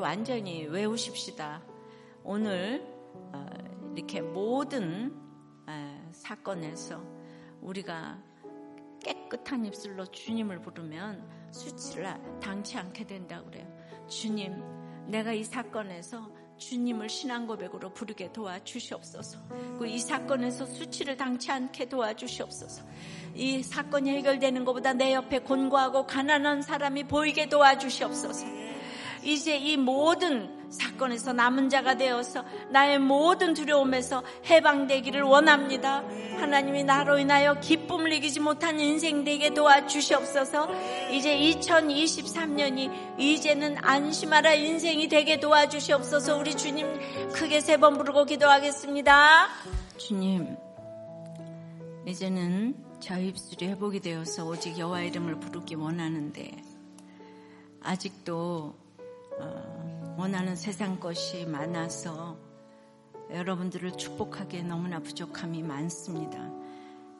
아주 0.00 0.02
완전히 0.02 0.64
외우십시다. 0.64 1.62
오늘 2.24 2.82
어, 3.32 3.46
이렇게 3.94 4.20
모든 4.22 5.14
사건에서 6.12 7.00
우리가 7.60 8.18
깨끗한 9.04 9.66
입술로 9.66 10.06
주님을 10.06 10.60
부르면 10.60 11.50
수치를 11.52 12.06
당치 12.40 12.78
않게 12.78 13.06
된다 13.06 13.42
그래요. 13.44 13.66
주님, 14.08 14.62
내가 15.06 15.32
이 15.32 15.44
사건에서 15.44 16.30
주님을 16.56 17.08
신앙 17.08 17.46
고백으로 17.46 17.92
부르게 17.92 18.32
도와주시옵소서. 18.32 19.38
이 19.86 19.98
사건에서 19.98 20.66
수치를 20.66 21.16
당치 21.16 21.50
않게 21.50 21.88
도와주시옵소서. 21.88 22.82
이 23.34 23.62
사건이 23.62 24.10
해결되는 24.10 24.64
것보다 24.64 24.92
내 24.92 25.14
옆에 25.14 25.40
곤고하고 25.40 26.06
가난한 26.06 26.62
사람이 26.62 27.04
보이게 27.04 27.48
도와주시옵소서. 27.48 28.69
이제 29.22 29.56
이 29.56 29.76
모든 29.76 30.58
사건에서 30.70 31.32
남은 31.32 31.68
자가 31.68 31.96
되어서 31.96 32.44
나의 32.70 33.00
모든 33.00 33.54
두려움에서 33.54 34.22
해방되기를 34.46 35.22
원합니다. 35.22 36.04
하나님이 36.38 36.84
나로 36.84 37.18
인하여 37.18 37.58
기쁨을 37.58 38.12
이기지 38.12 38.38
못한 38.40 38.78
인생 38.78 39.24
되게 39.24 39.52
도와주시옵소서. 39.52 40.68
이제 41.10 41.36
2023년이 41.36 43.18
이제는 43.18 43.76
안심하라 43.80 44.54
인생이 44.54 45.08
되게 45.08 45.40
도와주시옵소서. 45.40 46.36
우리 46.38 46.56
주님 46.56 46.86
크게 47.32 47.60
세 47.60 47.76
번 47.76 47.96
부르고 47.98 48.26
기도하겠습니다. 48.26 49.48
주님, 49.96 50.56
이제는 52.06 52.74
저 53.00 53.18
입술이 53.18 53.66
회복이 53.68 54.00
되어서 54.00 54.44
오직 54.46 54.78
여호와 54.78 55.00
이름을 55.02 55.40
부르기 55.40 55.74
원하는데 55.74 56.62
아직도 57.82 58.74
어, 58.76 58.89
원하는 60.16 60.56
세상 60.56 61.00
것이 61.00 61.46
많아서 61.46 62.36
여러분들을 63.30 63.92
축복하기에 63.92 64.62
너무나 64.62 64.98
부족함이 65.00 65.62
많습니다. 65.62 66.50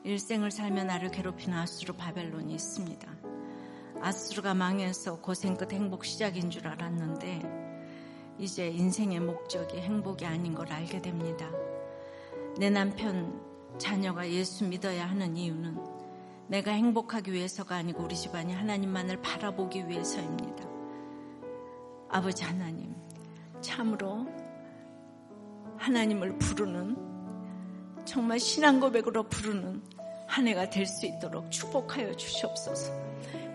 일생을 0.03 0.51
살며 0.51 0.83
나를 0.83 1.11
괴롭히는 1.11 1.57
아수르 1.57 1.93
바벨론이 1.93 2.53
있습니다. 2.53 3.07
아수르가 4.01 4.53
망해서 4.53 5.21
고생 5.21 5.55
끝 5.55 5.71
행복 5.73 6.05
시작인 6.05 6.49
줄 6.49 6.67
알았는데 6.67 7.41
이제 8.39 8.67
인생의 8.67 9.19
목적이 9.19 9.77
행복이 9.81 10.25
아닌 10.25 10.55
걸 10.55 10.71
알게 10.71 11.01
됩니다. 11.01 11.49
내 12.57 12.69
남편, 12.69 13.39
자녀가 13.77 14.29
예수 14.29 14.65
믿어야 14.65 15.07
하는 15.07 15.37
이유는 15.37 15.77
내가 16.47 16.71
행복하기 16.71 17.31
위해서가 17.31 17.75
아니고 17.75 18.03
우리 18.03 18.15
집안이 18.15 18.53
하나님만을 18.53 19.21
바라보기 19.21 19.87
위해서입니다. 19.87 20.70
아버지 22.11 22.43
하나님, 22.43 22.93
참으로 23.61 24.27
하나님을 25.77 26.37
부르는 26.37 26.97
정말 28.05 28.39
신앙 28.39 28.79
고백으로 28.79 29.23
부르는 29.23 29.81
한 30.27 30.47
해가 30.47 30.69
될 30.69 30.85
수 30.85 31.05
있도록 31.05 31.49
축복하여 31.51 32.15
주시옵소서. 32.15 32.91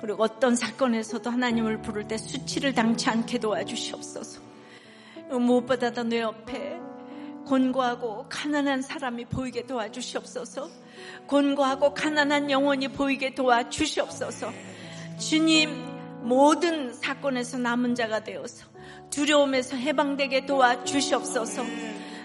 그리고 0.00 0.22
어떤 0.22 0.56
사건에서도 0.56 1.28
하나님을 1.28 1.82
부를 1.82 2.06
때 2.06 2.16
수치를 2.18 2.74
당치 2.74 3.08
않게 3.08 3.38
도와주시옵소서. 3.38 4.40
무엇보다도 5.30 6.04
내 6.04 6.20
옆에 6.20 6.78
곤고하고 7.46 8.26
가난한 8.28 8.82
사람이 8.82 9.26
보이게 9.26 9.66
도와주시옵소서. 9.66 10.68
곤고하고 11.26 11.94
가난한 11.94 12.50
영혼이 12.50 12.88
보이게 12.88 13.34
도와주시옵소서. 13.34 14.52
주님, 15.18 15.95
모든 16.26 16.92
사건에서 16.92 17.56
남은 17.58 17.94
자가 17.94 18.24
되어서 18.24 18.66
두려움에서 19.10 19.76
해방되게 19.76 20.44
도와 20.44 20.82
주시옵소서. 20.82 21.62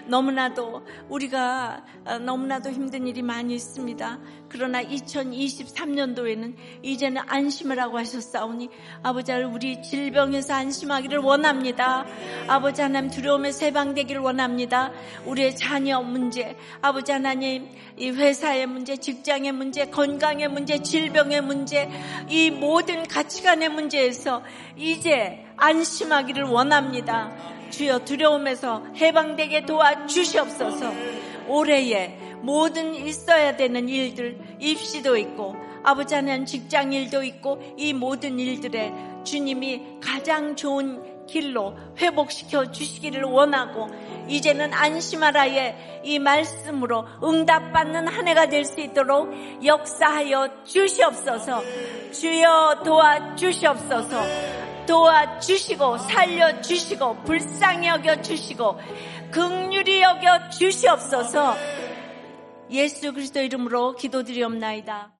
너무나도 0.06 0.86
우리가 1.08 1.84
어, 2.04 2.18
너무나도 2.18 2.70
힘든 2.70 3.06
일이 3.06 3.22
많이 3.22 3.54
있습니다. 3.54 4.18
그러나 4.48 4.82
2023년도에는 4.82 6.54
이제는 6.82 7.22
안심을 7.26 7.80
하고 7.80 7.98
하셨사오니 7.98 8.68
아버지 9.02 9.32
우리 9.32 9.82
질병에서 9.82 10.54
안심하기를 10.54 11.18
원합니다. 11.18 12.04
아버지 12.48 12.82
하나님 12.82 13.10
두려움에서 13.10 13.66
해방되기를 13.66 14.20
원합니다. 14.20 14.92
우리의 15.24 15.56
자녀 15.56 16.02
문제, 16.02 16.56
아버지 16.80 17.12
하나님 17.12 17.68
이 17.96 18.10
회사의 18.10 18.66
문제, 18.66 18.96
직장의 18.96 19.52
문제, 19.52 19.86
건강의 19.86 20.48
문제, 20.48 20.82
질병의 20.82 21.42
문제, 21.42 21.88
이 22.28 22.50
모든 22.50 23.06
가치관의 23.06 23.70
문제에서 23.70 24.42
이제 24.76 25.46
안심하기를 25.56 26.44
원합니다. 26.44 27.32
주여 27.72 28.04
두려움에서 28.04 28.84
해방되게 28.96 29.64
도와주시옵소서. 29.66 30.92
올해에 31.48 32.18
모든 32.42 32.94
있어야 32.94 33.56
되는 33.56 33.88
일들, 33.88 34.38
입시도 34.60 35.16
있고, 35.16 35.56
아버지 35.82 36.14
하나님 36.14 36.44
직장 36.44 36.92
일도 36.92 37.24
있고, 37.24 37.60
이 37.76 37.92
모든 37.92 38.38
일들에 38.38 38.92
주님이 39.24 39.98
가장 40.00 40.54
좋은 40.54 41.26
길로 41.26 41.76
회복시켜 41.98 42.70
주시기를 42.70 43.22
원하고, 43.22 43.88
이제는 44.28 44.72
안심하라의 44.72 46.02
이 46.04 46.18
말씀으로 46.18 47.06
응답받는 47.22 48.06
한 48.08 48.28
해가 48.28 48.46
될 48.46 48.64
수 48.64 48.80
있도록 48.80 49.32
역사하여 49.64 50.64
주시옵소서. 50.64 51.62
주여 52.12 52.82
도와 52.84 53.34
주시옵소서. 53.34 54.71
도와주시고 54.86 55.98
살려주시고 55.98 57.22
불쌍히 57.24 57.88
여겨주시고 57.88 58.80
극률이 59.30 60.02
여겨주시옵소서 60.02 61.56
예수 62.70 63.12
그리스도 63.12 63.40
이름으로 63.40 63.94
기도드리옵나이다. 63.96 65.10